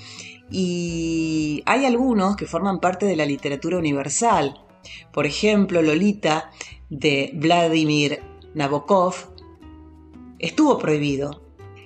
Y 0.52 1.64
hay 1.66 1.86
algunos 1.86 2.36
que 2.36 2.46
forman 2.46 2.80
parte 2.80 3.06
de 3.08 3.16
la 3.16 3.26
literatura 3.26 3.78
universal. 3.78 4.67
Por 5.12 5.26
ejemplo, 5.26 5.82
Lolita 5.82 6.52
de 6.90 7.32
Vladimir 7.34 8.22
Nabokov 8.54 9.16
estuvo 10.40 10.78
prohibido. 10.78 11.42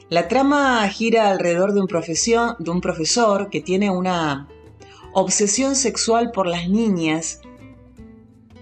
La 0.10 0.28
trama 0.28 0.88
gira 0.90 1.30
alrededor 1.30 1.74
de 1.74 1.80
un, 1.80 1.88
profesor 1.88 3.50
que 3.50 3.62
tiene 3.62 3.90
una 3.90 4.50
obsesión 5.14 5.76
sexual 5.76 6.32
por 6.32 6.48
las 6.48 6.68
niñas 6.68 7.40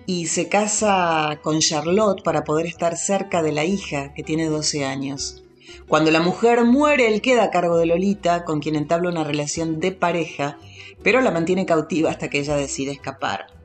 y 0.06 0.28
se 0.28 0.48
casa 0.48 1.40
con 1.42 1.60
Charlotte 1.60 2.24
para 2.24 2.44
poder 2.44 2.68
estar 2.68 2.98
cerca 2.98 3.42
de 3.42 3.52
la 3.52 3.66
hija 3.66 4.14
que 4.14 4.24
tiene 4.24 4.48
12 4.48 4.86
años. 4.86 5.44
Cuando 5.88 6.12
la 6.12 6.22
mujer 6.22 6.66
muere, 6.66 7.08
él 7.08 7.22
queda 7.22 7.46
a 7.46 7.52
cargo 7.52 7.78
de 7.78 7.88
Lolita, 7.88 8.46
con 8.46 8.60
quien 8.60 8.76
entabla 8.76 9.10
una 9.10 9.24
relación 9.24 9.80
de 9.80 9.92
pareja, 9.92 10.58
pero 11.04 11.22
la 11.22 11.32
mantiene 11.32 11.66
cautiva 11.66 12.12
hasta 12.12 12.30
que 12.30 12.40
ella 12.40 12.56
decide 12.56 12.92
escapar. 12.92 13.59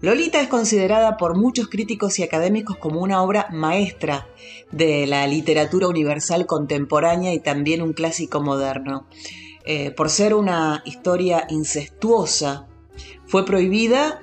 Lolita 0.00 0.40
es 0.40 0.48
considerada 0.48 1.16
por 1.16 1.36
muchos 1.36 1.68
críticos 1.68 2.18
y 2.18 2.22
académicos 2.22 2.76
como 2.76 3.00
una 3.00 3.22
obra 3.22 3.48
maestra 3.52 4.26
de 4.70 5.06
la 5.06 5.26
literatura 5.26 5.88
universal 5.88 6.46
contemporánea 6.46 7.32
y 7.32 7.40
también 7.40 7.80
un 7.80 7.92
clásico 7.92 8.40
moderno. 8.40 9.06
Eh, 9.64 9.92
por 9.92 10.10
ser 10.10 10.34
una 10.34 10.82
historia 10.84 11.46
incestuosa, 11.48 12.66
fue 13.26 13.46
prohibida 13.46 14.22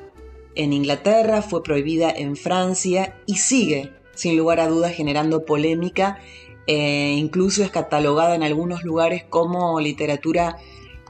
en 0.55 0.73
Inglaterra, 0.73 1.41
fue 1.41 1.63
prohibida 1.63 2.11
en 2.11 2.35
Francia 2.35 3.17
y 3.25 3.37
sigue, 3.37 3.91
sin 4.13 4.37
lugar 4.37 4.59
a 4.59 4.67
dudas, 4.67 4.93
generando 4.93 5.45
polémica. 5.45 6.19
e 6.67 7.15
incluso 7.17 7.63
es 7.63 7.71
catalogada 7.71 8.35
en 8.35 8.43
algunos 8.43 8.83
lugares 8.83 9.23
como 9.27 9.79
literatura 9.79 10.57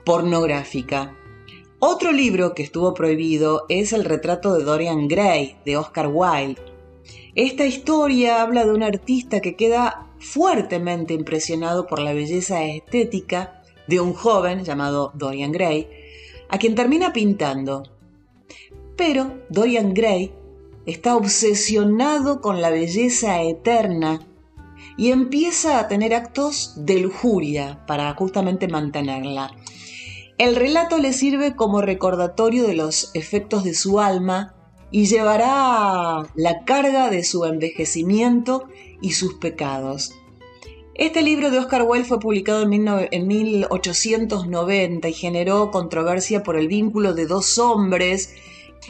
pornográfica. 0.06 1.14
Otro 1.84 2.12
libro 2.12 2.54
que 2.54 2.62
estuvo 2.62 2.94
prohibido 2.94 3.66
es 3.68 3.92
El 3.92 4.06
retrato 4.06 4.54
de 4.54 4.64
Dorian 4.64 5.08
Gray, 5.08 5.56
de 5.66 5.78
Oscar 5.78 6.12
Wilde. 6.14 6.62
Esta 7.34 7.66
historia 7.66 8.44
habla 8.44 8.66
de 8.66 8.72
un 8.72 8.84
artista 8.84 9.40
que 9.40 9.56
queda 9.56 10.06
fuertemente 10.20 11.16
impresionado 11.16 11.88
por 11.88 11.98
la 11.98 12.14
belleza 12.14 12.64
estética 12.66 13.64
de 13.88 14.00
un 14.00 14.14
joven 14.14 14.64
llamado 14.64 15.12
Dorian 15.16 15.52
Gray, 15.52 15.88
a 16.50 16.60
quien 16.60 16.76
termina 16.76 17.14
pintando. 17.14 17.82
Pero 18.96 19.40
Dorian 19.50 19.96
Gray 19.96 20.32
está 20.86 21.16
obsesionado 21.16 22.42
con 22.42 22.62
la 22.62 22.70
belleza 22.70 23.42
eterna 23.42 24.20
y 24.98 25.10
empieza 25.10 25.80
a 25.80 25.88
tener 25.88 26.14
actos 26.14 26.74
de 26.86 27.00
lujuria 27.00 27.84
para 27.88 28.14
justamente 28.14 28.68
mantenerla. 28.68 29.56
El 30.42 30.56
relato 30.56 30.98
le 30.98 31.14
sirve 31.14 31.56
como 31.56 31.82
recordatorio 31.82 32.66
de 32.66 32.74
los 32.74 33.12
efectos 33.14 33.64
de 33.64 33.76
su 33.76 34.00
alma 34.00 34.56
y 34.90 35.06
llevará 35.06 36.28
la 36.34 36.66
carga 36.66 37.12
de 37.12 37.24
su 37.24 37.46
envejecimiento 37.46 38.68
y 39.04 39.12
sus 39.12 39.36
pecados. 39.36 40.16
Este 40.96 41.22
libro 41.22 41.52
de 41.52 41.60
Oscar 41.60 41.84
Wilde 41.84 42.08
fue 42.08 42.20
publicado 42.20 42.64
en 42.64 43.28
1890 43.28 45.10
y 45.10 45.14
generó 45.14 45.70
controversia 45.70 46.42
por 46.42 46.58
el 46.58 46.68
vínculo 46.68 47.14
de 47.14 47.28
dos 47.28 47.60
hombres 47.60 48.34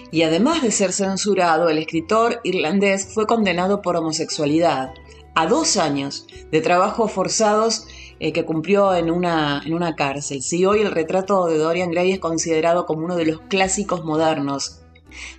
y 0.10 0.22
además 0.22 0.62
de 0.62 0.72
ser 0.72 0.94
censurado, 0.94 1.68
el 1.68 1.80
escritor 1.80 2.40
irlandés 2.46 3.14
fue 3.14 3.28
condenado 3.28 3.82
por 3.82 3.98
homosexualidad 3.98 4.94
a 5.36 5.48
dos 5.48 5.76
años 5.76 6.28
de 6.50 6.62
trabajos 6.62 7.12
forzados 7.12 7.88
eh, 8.24 8.32
que 8.32 8.46
cumplió 8.46 8.94
en 8.94 9.10
una, 9.10 9.64
en 9.66 9.74
una 9.74 9.96
cárcel. 9.96 10.44
Si 10.44 10.64
hoy 10.64 10.82
el 10.82 10.92
retrato 10.92 11.48
de 11.48 11.58
Dorian 11.58 11.90
Gray 11.90 12.12
es 12.12 12.20
considerado 12.20 12.86
como 12.86 13.04
uno 13.04 13.16
de 13.16 13.26
los 13.26 13.42
clásicos 13.50 14.06
modernos 14.06 14.82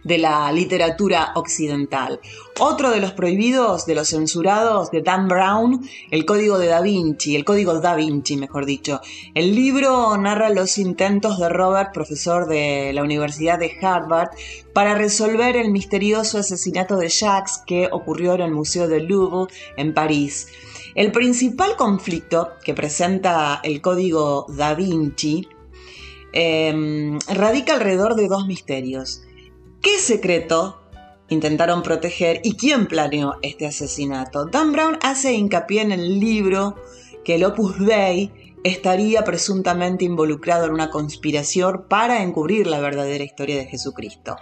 de 0.02 0.18
la 0.18 0.50
literatura 0.50 1.30
occidental. 1.36 2.18
Otro 2.58 2.90
de 2.90 3.00
los 3.00 3.12
prohibidos, 3.12 3.86
de 3.86 3.94
los 3.94 4.08
censurados 4.08 4.90
de 4.90 5.00
Dan 5.00 5.28
Brown, 5.28 5.88
el 6.10 6.26
Código 6.26 6.58
de 6.58 6.66
Da 6.66 6.80
Vinci, 6.80 7.36
el 7.36 7.44
Código 7.44 7.80
Da 7.80 7.94
Vinci, 7.94 8.36
mejor 8.36 8.66
dicho. 8.66 9.00
El 9.32 9.54
libro 9.54 10.16
narra 10.16 10.50
los 10.50 10.76
intentos 10.76 11.38
de 11.38 11.48
Robert, 11.48 11.94
profesor 11.94 12.48
de 12.48 12.90
la 12.92 13.04
Universidad 13.04 13.60
de 13.60 13.72
Harvard, 13.80 14.30
para 14.72 14.96
resolver 14.96 15.56
el 15.56 15.70
misterioso 15.70 16.38
asesinato 16.38 16.96
de 16.96 17.08
Jacques 17.08 17.60
que 17.64 17.88
ocurrió 17.92 18.34
en 18.34 18.40
el 18.40 18.50
Museo 18.50 18.88
del 18.88 19.06
Louvre 19.06 19.54
en 19.76 19.94
París. 19.94 20.48
El 20.94 21.10
principal 21.10 21.76
conflicto 21.76 22.52
que 22.64 22.74
presenta 22.74 23.60
el 23.62 23.80
Código 23.80 24.46
Da 24.48 24.74
Vinci 24.74 25.48
em, 26.32 27.18
radica 27.28 27.74
alrededor 27.74 28.14
de 28.14 28.28
dos 28.28 28.46
misterios 28.46 29.22
qué 29.80 29.98
secreto 29.98 30.80
intentaron 31.28 31.82
proteger 31.82 32.40
y 32.44 32.56
quién 32.56 32.86
planeó 32.86 33.36
este 33.42 33.66
asesinato. 33.66 34.46
Dan 34.46 34.72
Brown 34.72 34.98
hace 35.02 35.32
hincapié 35.32 35.82
en 35.82 35.92
el 35.92 36.20
libro 36.20 36.76
que 37.24 37.36
el 37.36 37.44
Opus 37.44 37.78
Dei 37.78 38.30
estaría 38.64 39.24
presuntamente 39.24 40.04
involucrado 40.04 40.66
en 40.66 40.72
una 40.72 40.90
conspiración 40.90 41.86
para 41.88 42.22
encubrir 42.22 42.66
la 42.66 42.80
verdadera 42.80 43.24
historia 43.24 43.56
de 43.56 43.66
Jesucristo. 43.66 44.36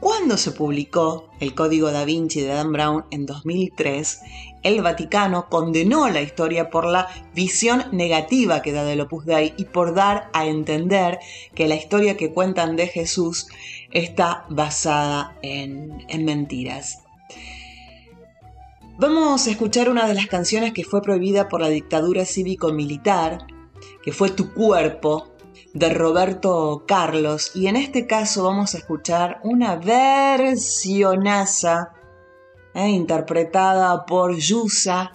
Cuando 0.00 0.38
se 0.38 0.52
publicó 0.52 1.28
el 1.40 1.54
Código 1.54 1.92
da 1.92 2.06
Vinci 2.06 2.40
de 2.40 2.48
Dan 2.48 2.72
Brown 2.72 3.04
en 3.10 3.26
2003, 3.26 4.20
el 4.62 4.80
Vaticano 4.80 5.50
condenó 5.50 6.08
la 6.08 6.22
historia 6.22 6.70
por 6.70 6.86
la 6.86 7.08
visión 7.34 7.84
negativa 7.92 8.62
que 8.62 8.72
da 8.72 8.84
del 8.84 9.02
Opus 9.02 9.26
Dei 9.26 9.52
y 9.58 9.66
por 9.66 9.94
dar 9.94 10.30
a 10.32 10.46
entender 10.46 11.18
que 11.54 11.68
la 11.68 11.74
historia 11.74 12.16
que 12.16 12.32
cuentan 12.32 12.76
de 12.76 12.86
Jesús 12.86 13.48
está 13.90 14.46
basada 14.48 15.36
en, 15.42 16.02
en 16.08 16.24
mentiras. 16.24 17.00
Vamos 18.98 19.46
a 19.46 19.50
escuchar 19.50 19.90
una 19.90 20.06
de 20.06 20.14
las 20.14 20.28
canciones 20.28 20.72
que 20.72 20.84
fue 20.84 21.02
prohibida 21.02 21.48
por 21.48 21.60
la 21.60 21.68
dictadura 21.68 22.24
cívico-militar, 22.24 23.46
que 24.02 24.12
fue 24.12 24.30
Tu 24.30 24.52
cuerpo, 24.54 25.29
de 25.74 25.90
Roberto 25.90 26.84
Carlos. 26.86 27.52
Y 27.54 27.66
en 27.68 27.76
este 27.76 28.06
caso 28.06 28.44
vamos 28.44 28.74
a 28.74 28.78
escuchar 28.78 29.40
una 29.44 29.76
versionaza 29.76 31.20
eh, 32.74 32.88
interpretada 32.88 34.04
por 34.06 34.36
Yusa 34.36 35.10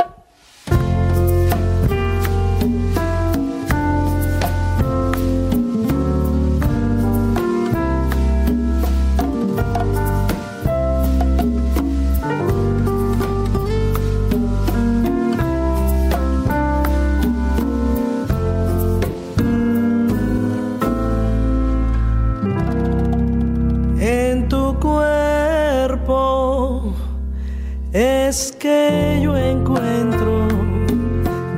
es 28.27 28.55
que 28.57 29.19
yo 29.21 29.37
encuentro 29.37 30.47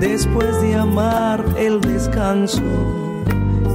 después 0.02 0.62
de 0.62 0.76
amar 0.76 1.44
el 1.58 1.80
descanso 1.80 2.62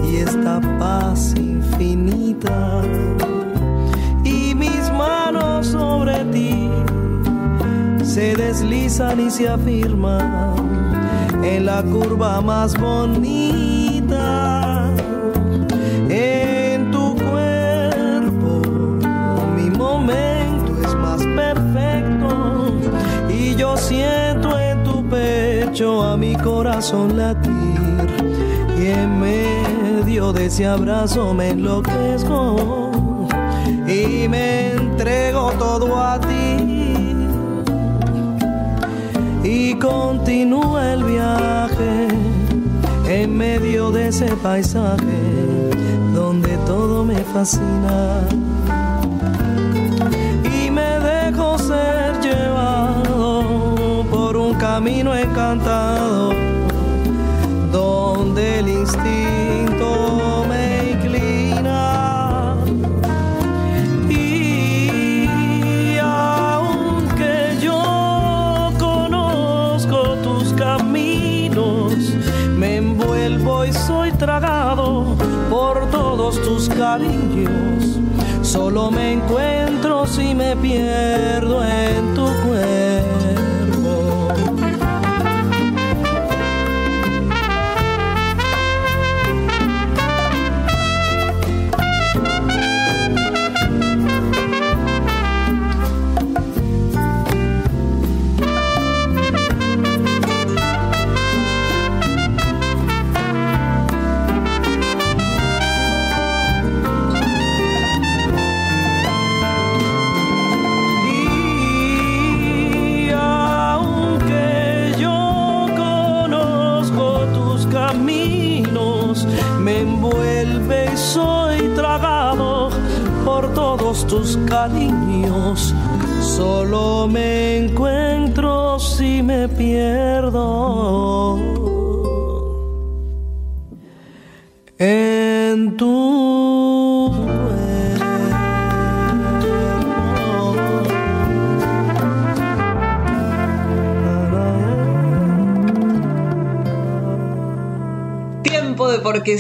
y 0.05 0.17
esta 0.17 0.61
paz 0.79 1.35
infinita 1.37 2.83
y 4.25 4.55
mis 4.55 4.93
manos 4.93 5.69
sobre 5.69 6.23
ti 6.27 6.69
se 8.05 8.37
deslizan 8.37 9.21
y 9.21 9.31
se 9.31 9.49
afirman 9.49 11.01
en 11.43 11.65
la 11.65 11.83
curva 11.83 12.43
más 12.43 12.79
bonita. 12.79 14.72
Pecho 25.73 26.03
a 26.03 26.17
mi 26.19 26.35
corazón 26.35 27.17
latir. 27.17 27.53
Y 28.79 28.87
en 28.89 29.21
medio 29.21 30.33
de 30.33 30.47
ese 30.47 30.67
abrazo 30.67 31.33
me 31.33 31.51
enloquezco. 31.51 32.91
Y 33.87 34.29
me 34.29 34.73
entrego 34.73 35.53
todo 35.59 35.97
a 35.97 36.21
ti. 36.21 37.27
Y 39.45 39.75
continúa 39.79 40.93
el 40.93 41.05
viaje 41.05 42.09
en 43.09 43.37
medio 43.37 43.91
de 43.91 44.09
ese 44.09 44.37
paisaje 44.43 45.21
donde 46.15 46.57
todo 46.67 47.05
me 47.05 47.17
fascina 47.35 48.27
camino 54.63 55.13
encantado 55.13 56.31
donde 57.73 58.61
el 58.61 58.69
instinto 58.69 60.47
me 60.49 60.93
inclina. 60.93 62.55
Y 64.09 65.99
aunque 66.01 67.59
yo 67.61 68.71
conozco 68.79 70.15
tus 70.23 70.53
caminos, 70.53 71.95
me 72.57 72.77
envuelvo 72.77 73.65
y 73.65 73.73
soy 73.73 74.13
tragado 74.13 75.17
por 75.51 75.91
todos 75.91 76.41
tus 76.41 76.69
cariños. 76.69 77.99
Solo 78.43 78.93
me 78.93 79.15
encuentro 79.15 80.07
si 80.07 80.37
me 80.37 80.55
pierdo 80.55 81.65
en 81.65 82.15
tu 82.15 82.27
cuerpo. 82.47 82.92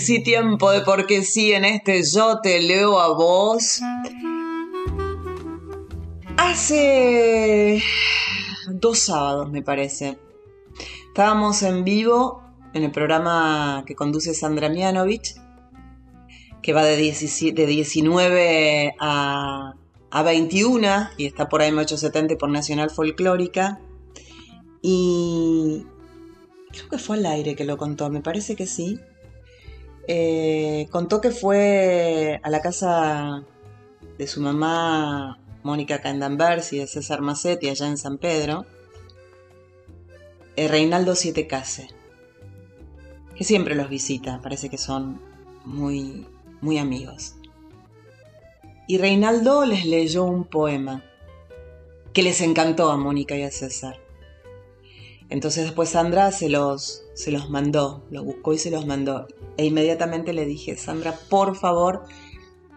Sí, 0.03 0.22
tiempo 0.22 0.70
de 0.70 0.82
porque 0.82 1.22
sí, 1.22 1.53
en 1.53 1.64
este 1.64 2.03
yo 2.03 2.40
te 2.40 2.61
leo 2.61 3.00
a 3.00 3.14
vos. 3.14 3.80
Hace 6.36 7.82
dos 8.68 8.98
sábados, 8.98 9.50
me 9.50 9.62
parece, 9.62 10.18
Estábamos 11.12 11.62
en 11.62 11.84
vivo 11.84 12.42
en 12.72 12.84
el 12.84 12.90
programa 12.90 13.84
que 13.86 13.94
conduce 13.94 14.32
Sandra 14.32 14.70
Mianovich, 14.70 15.34
que 16.62 16.72
va 16.72 16.84
de, 16.84 16.96
19 16.96 18.94
a, 18.98 19.74
21 20.24 21.09
y 21.18 21.26
está 21.26 21.50
por 21.50 21.61
AM870 21.61 22.38
por 22.38 22.48
Nacional 22.48 22.88
Folclórica. 22.88 23.78
Y 24.80 25.84
creo 26.70 26.88
que 26.88 26.96
fue 26.96 27.18
al 27.18 27.26
aire 27.26 27.55
que 27.57 27.66
lo 27.66 27.76
contó, 27.76 28.09
me 28.09 28.22
parece 28.22 28.57
que 28.57 28.66
sí. 28.66 28.98
Eh, 30.09 30.88
contó 30.90 31.20
que 31.20 31.30
fue 31.30 32.40
a 32.42 32.50
la 32.50 32.61
casa 32.61 33.44
de 34.18 34.26
su 34.26 34.40
mamá 34.40 35.38
Mónica 35.62 36.00
Candanversi 36.00 36.76
y 36.76 36.78
de 36.80 36.86
César 36.86 37.20
Macetti 37.20 37.68
allá 37.68 37.86
en 37.86 37.96
San 37.96 38.18
Pedro 38.18 38.66
eh, 40.55 40.68
Reinaldo 40.68 41.14
Siete 41.14 41.46
Case, 41.46 41.88
que 43.34 43.42
siempre 43.42 43.74
los 43.74 43.88
visita, 43.88 44.40
parece 44.42 44.68
que 44.68 44.76
son 44.76 45.18
muy, 45.64 46.26
muy 46.61 46.76
amigos. 46.76 47.36
Y 48.86 48.98
Reinaldo 48.98 49.64
les 49.64 49.86
leyó 49.86 50.24
un 50.24 50.44
poema 50.44 51.05
que 52.12 52.22
les 52.22 52.42
encantó 52.42 52.90
a 52.90 52.98
Mónica 52.98 53.34
y 53.34 53.42
a 53.44 53.50
César. 53.50 54.01
Entonces 55.33 55.64
después 55.64 55.89
Sandra 55.89 56.30
se 56.30 56.51
los, 56.51 57.05
se 57.14 57.30
los 57.30 57.49
mandó, 57.49 58.05
los 58.11 58.22
buscó 58.22 58.53
y 58.53 58.59
se 58.59 58.70
los 58.70 58.85
mandó. 58.85 59.28
E 59.57 59.64
inmediatamente 59.64 60.35
le 60.35 60.45
dije, 60.45 60.76
Sandra, 60.76 61.18
por 61.30 61.57
favor, 61.57 62.05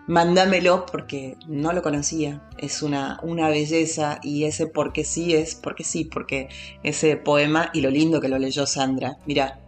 mándamelo 0.08 0.86
porque 0.86 1.36
no 1.50 1.74
lo 1.74 1.82
conocía. 1.82 2.48
Es 2.58 2.82
una, 2.82 3.20
una 3.24 3.50
belleza 3.50 4.22
y 4.24 4.46
ese 4.46 4.68
porque 4.68 5.04
sí 5.04 5.34
es 5.34 5.54
porque 5.56 5.84
sí, 5.84 6.06
porque 6.06 6.48
ese 6.82 7.18
poema 7.18 7.72
y 7.74 7.82
lo 7.82 7.90
lindo 7.90 8.22
que 8.22 8.30
lo 8.30 8.40
leyó 8.40 8.66
Sandra. 8.66 9.18
Mira, 9.26 9.60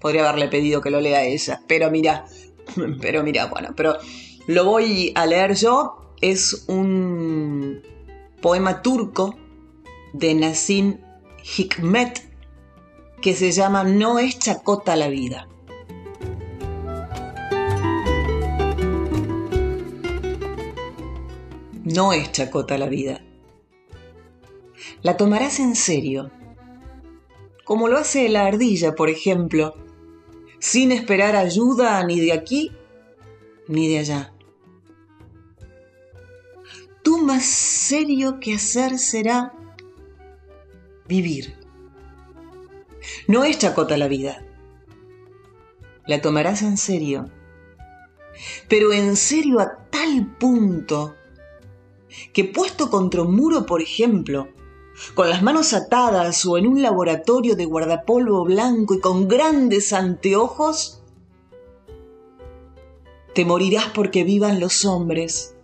podría 0.00 0.28
haberle 0.28 0.48
pedido 0.48 0.80
que 0.80 0.90
lo 0.90 1.00
lea 1.00 1.22
ella, 1.22 1.62
pero 1.68 1.92
mira, 1.92 2.24
pero 3.00 3.22
mira, 3.22 3.46
bueno, 3.46 3.68
pero 3.76 3.98
lo 4.48 4.64
voy 4.64 5.12
a 5.14 5.26
leer 5.26 5.54
yo. 5.54 6.16
Es 6.20 6.64
un 6.66 7.82
poema 8.40 8.82
turco 8.82 9.36
de 10.12 10.34
Nassim 10.34 10.98
Hikmet 11.56 12.31
que 13.22 13.34
se 13.34 13.52
llama 13.52 13.84
No 13.84 14.18
es 14.18 14.38
chacota 14.38 14.96
la 14.96 15.08
vida. 15.08 15.48
No 21.84 22.12
es 22.12 22.32
chacota 22.32 22.76
la 22.76 22.88
vida. 22.88 23.22
La 25.02 25.16
tomarás 25.16 25.60
en 25.60 25.76
serio, 25.76 26.30
como 27.64 27.88
lo 27.88 27.96
hace 27.96 28.28
la 28.28 28.44
ardilla, 28.46 28.94
por 28.94 29.08
ejemplo, 29.08 29.76
sin 30.58 30.90
esperar 30.90 31.36
ayuda 31.36 32.04
ni 32.04 32.20
de 32.20 32.32
aquí 32.32 32.72
ni 33.68 33.88
de 33.88 34.00
allá. 34.00 34.34
Tú 37.02 37.18
más 37.18 37.44
serio 37.44 38.40
que 38.40 38.54
hacer 38.54 38.98
será 38.98 39.52
vivir. 41.06 41.61
No 43.26 43.44
es 43.44 43.58
chacota 43.58 43.96
la 43.96 44.08
vida. 44.08 44.44
La 46.06 46.20
tomarás 46.20 46.62
en 46.62 46.76
serio, 46.76 47.30
pero 48.68 48.92
en 48.92 49.16
serio 49.16 49.60
a 49.60 49.86
tal 49.90 50.34
punto 50.38 51.14
que 52.32 52.44
puesto 52.44 52.90
contra 52.90 53.22
un 53.22 53.36
muro, 53.36 53.66
por 53.66 53.80
ejemplo, 53.80 54.48
con 55.14 55.30
las 55.30 55.42
manos 55.42 55.72
atadas 55.72 56.44
o 56.44 56.58
en 56.58 56.66
un 56.66 56.82
laboratorio 56.82 57.56
de 57.56 57.64
guardapolvo 57.64 58.44
blanco 58.44 58.94
y 58.94 59.00
con 59.00 59.28
grandes 59.28 59.92
anteojos, 59.92 61.02
te 63.34 63.44
morirás 63.44 63.86
porque 63.94 64.24
vivan 64.24 64.60
los 64.60 64.84
hombres, 64.84 65.56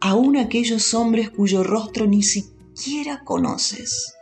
aun 0.00 0.36
aquellos 0.36 0.94
hombres 0.94 1.30
cuyo 1.30 1.62
rostro 1.62 2.06
ni 2.06 2.22
siquiera 2.22 3.22
conoces. 3.24 4.14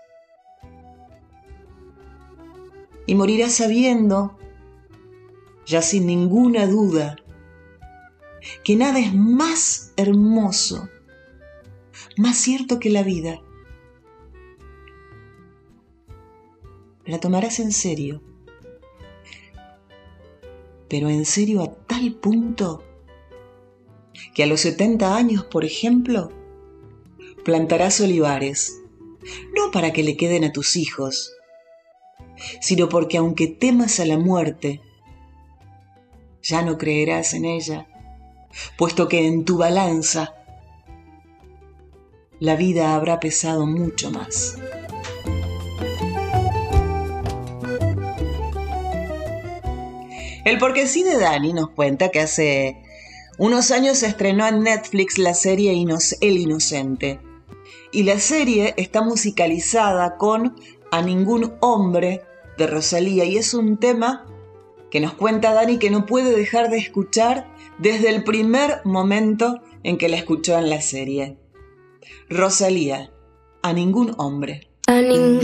Y 3.08 3.14
morirás 3.14 3.54
sabiendo, 3.54 4.36
ya 5.64 5.80
sin 5.80 6.04
ninguna 6.06 6.66
duda, 6.66 7.16
que 8.62 8.76
nada 8.76 8.98
es 8.98 9.14
más 9.14 9.94
hermoso, 9.96 10.90
más 12.18 12.36
cierto 12.36 12.78
que 12.78 12.90
la 12.90 13.02
vida. 13.02 13.40
La 17.06 17.18
tomarás 17.18 17.60
en 17.60 17.72
serio, 17.72 18.20
pero 20.90 21.08
en 21.08 21.24
serio 21.24 21.62
a 21.62 21.74
tal 21.86 22.12
punto 22.12 22.84
que 24.34 24.42
a 24.42 24.46
los 24.46 24.60
70 24.60 25.16
años, 25.16 25.44
por 25.44 25.64
ejemplo, 25.64 26.30
plantarás 27.42 28.02
olivares, 28.02 28.82
no 29.56 29.70
para 29.70 29.94
que 29.94 30.02
le 30.02 30.18
queden 30.18 30.44
a 30.44 30.52
tus 30.52 30.76
hijos, 30.76 31.37
sino 32.60 32.88
porque 32.88 33.18
aunque 33.18 33.46
temas 33.46 34.00
a 34.00 34.06
la 34.06 34.18
muerte, 34.18 34.80
ya 36.42 36.62
no 36.62 36.78
creerás 36.78 37.34
en 37.34 37.44
ella 37.44 37.86
puesto 38.76 39.08
que 39.08 39.26
en 39.26 39.44
tu 39.44 39.58
balanza 39.58 40.34
la 42.40 42.56
vida 42.56 42.94
habrá 42.94 43.20
pesado 43.20 43.66
mucho 43.66 44.10
más. 44.10 44.56
El 50.44 50.58
porque 50.58 50.86
sí 50.86 51.02
de 51.02 51.18
Dani 51.18 51.52
nos 51.52 51.70
cuenta 51.70 52.10
que 52.10 52.20
hace 52.20 52.82
unos 53.38 53.70
años 53.70 53.98
se 53.98 54.06
estrenó 54.06 54.46
en 54.46 54.62
Netflix 54.62 55.18
la 55.18 55.34
serie 55.34 55.72
El 55.72 56.38
Inocente. 56.38 57.20
Y 57.92 58.04
la 58.04 58.18
serie 58.18 58.74
está 58.76 59.02
musicalizada 59.02 60.16
con 60.16 60.56
A 60.90 61.02
Ningún 61.02 61.54
Hombre 61.60 62.22
de 62.58 62.66
Rosalía 62.66 63.24
y 63.24 63.38
es 63.38 63.54
un 63.54 63.78
tema 63.78 64.26
que 64.90 65.00
nos 65.00 65.14
cuenta 65.14 65.54
Dani 65.54 65.78
que 65.78 65.90
no 65.90 66.04
puede 66.06 66.36
dejar 66.36 66.68
de 66.70 66.78
escuchar 66.78 67.46
desde 67.78 68.10
el 68.10 68.24
primer 68.24 68.80
momento 68.84 69.60
en 69.84 69.96
que 69.96 70.08
la 70.08 70.16
escuchó 70.16 70.58
en 70.58 70.68
la 70.68 70.80
serie. 70.80 71.38
Rosalía, 72.28 73.12
a 73.62 73.72
ningún 73.72 74.14
hombre. 74.18 74.68
A 74.88 75.00
ningún 75.00 75.42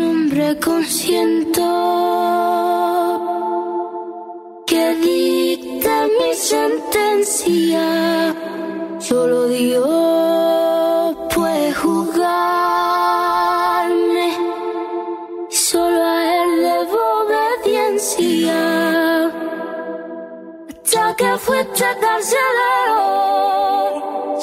hombre 0.00 0.58
consiento 0.58 1.62
que 4.66 4.94
dicta 4.96 6.06
mi 6.06 6.34
sentencia. 6.34 7.86
Solo 8.98 9.46
Dios 9.48 11.16
puede 11.34 11.72
juzgarme. 11.72 12.95
Que 21.16 21.36
fuiste 21.38 21.84
carcelero. 22.00 23.00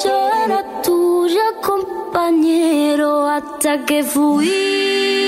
Yo 0.02 0.30
era 0.44 0.60
tuya, 0.82 1.52
compañero, 1.62 3.26
hasta 3.26 3.84
que 3.86 4.04
fuiste 4.04 5.24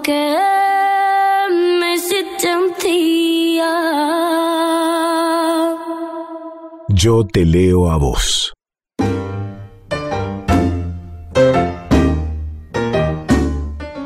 que 0.04 0.36
Yo 6.88 7.26
te 7.26 7.44
leo 7.44 7.90
a 7.90 7.96
vos. 7.96 8.52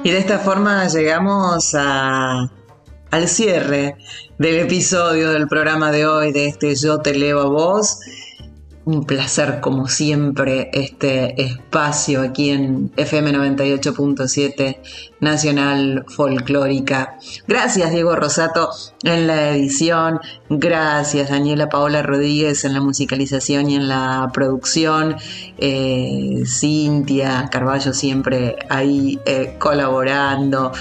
Y 0.04 0.10
de 0.10 0.18
esta 0.18 0.38
forma 0.38 0.86
llegamos 0.88 1.74
a, 1.74 2.50
al 3.10 3.28
cierre 3.28 3.96
del 4.38 4.60
episodio 4.60 5.30
del 5.30 5.48
programa 5.48 5.90
de 5.90 6.06
hoy 6.06 6.32
de 6.32 6.46
este 6.46 6.74
Yo 6.76 6.98
te 6.98 7.14
leo 7.14 7.40
a 7.40 7.48
vos 7.48 7.98
un 8.88 9.04
placer 9.04 9.60
como 9.60 9.86
siempre 9.86 10.70
este 10.72 11.42
espacio 11.42 12.22
aquí 12.22 12.48
en 12.48 12.90
FM 12.96 13.32
98.7 13.32 14.78
Nacional 15.20 16.06
Folclórica. 16.08 17.18
Gracias 17.46 17.90
Diego 17.92 18.16
Rosato 18.16 18.70
en 19.02 19.26
la 19.26 19.50
edición, 19.50 20.20
gracias 20.48 21.28
Daniela 21.28 21.68
Paola 21.68 22.02
Rodríguez 22.02 22.64
en 22.64 22.72
la 22.72 22.80
musicalización 22.80 23.68
y 23.68 23.76
en 23.76 23.88
la 23.88 24.30
producción, 24.32 25.16
eh, 25.58 26.44
Cintia 26.46 27.50
Carballo 27.52 27.92
siempre 27.92 28.56
ahí 28.70 29.20
eh, 29.26 29.56
colaborando. 29.58 30.72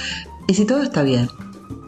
Y 0.47 0.53
si 0.53 0.65
todo 0.65 0.81
está 0.81 1.03
bien, 1.03 1.27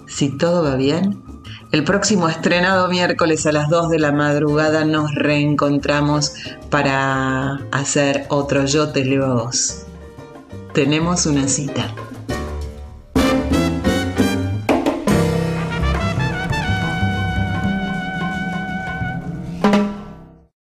si 0.05 0.38
todo 0.38 0.63
va 0.63 0.76
bien, 0.76 1.28
el 1.72 1.84
próximo 1.84 2.28
estrenado 2.28 2.88
miércoles 2.88 3.45
a 3.45 3.51
las 3.51 3.70
2 3.70 3.89
de 3.89 3.99
la 3.99 4.11
madrugada 4.11 4.86
nos 4.86 5.13
reencontramos 5.13 6.34
para 6.72 7.59
hacer 7.72 8.26
otro 8.30 8.65
Yo 8.65 8.91
te 8.91 9.05
leo 9.05 9.26
a 9.26 9.43
vos. 9.43 9.84
Tenemos 10.74 11.28
una 11.28 11.47
cita. 11.47 11.93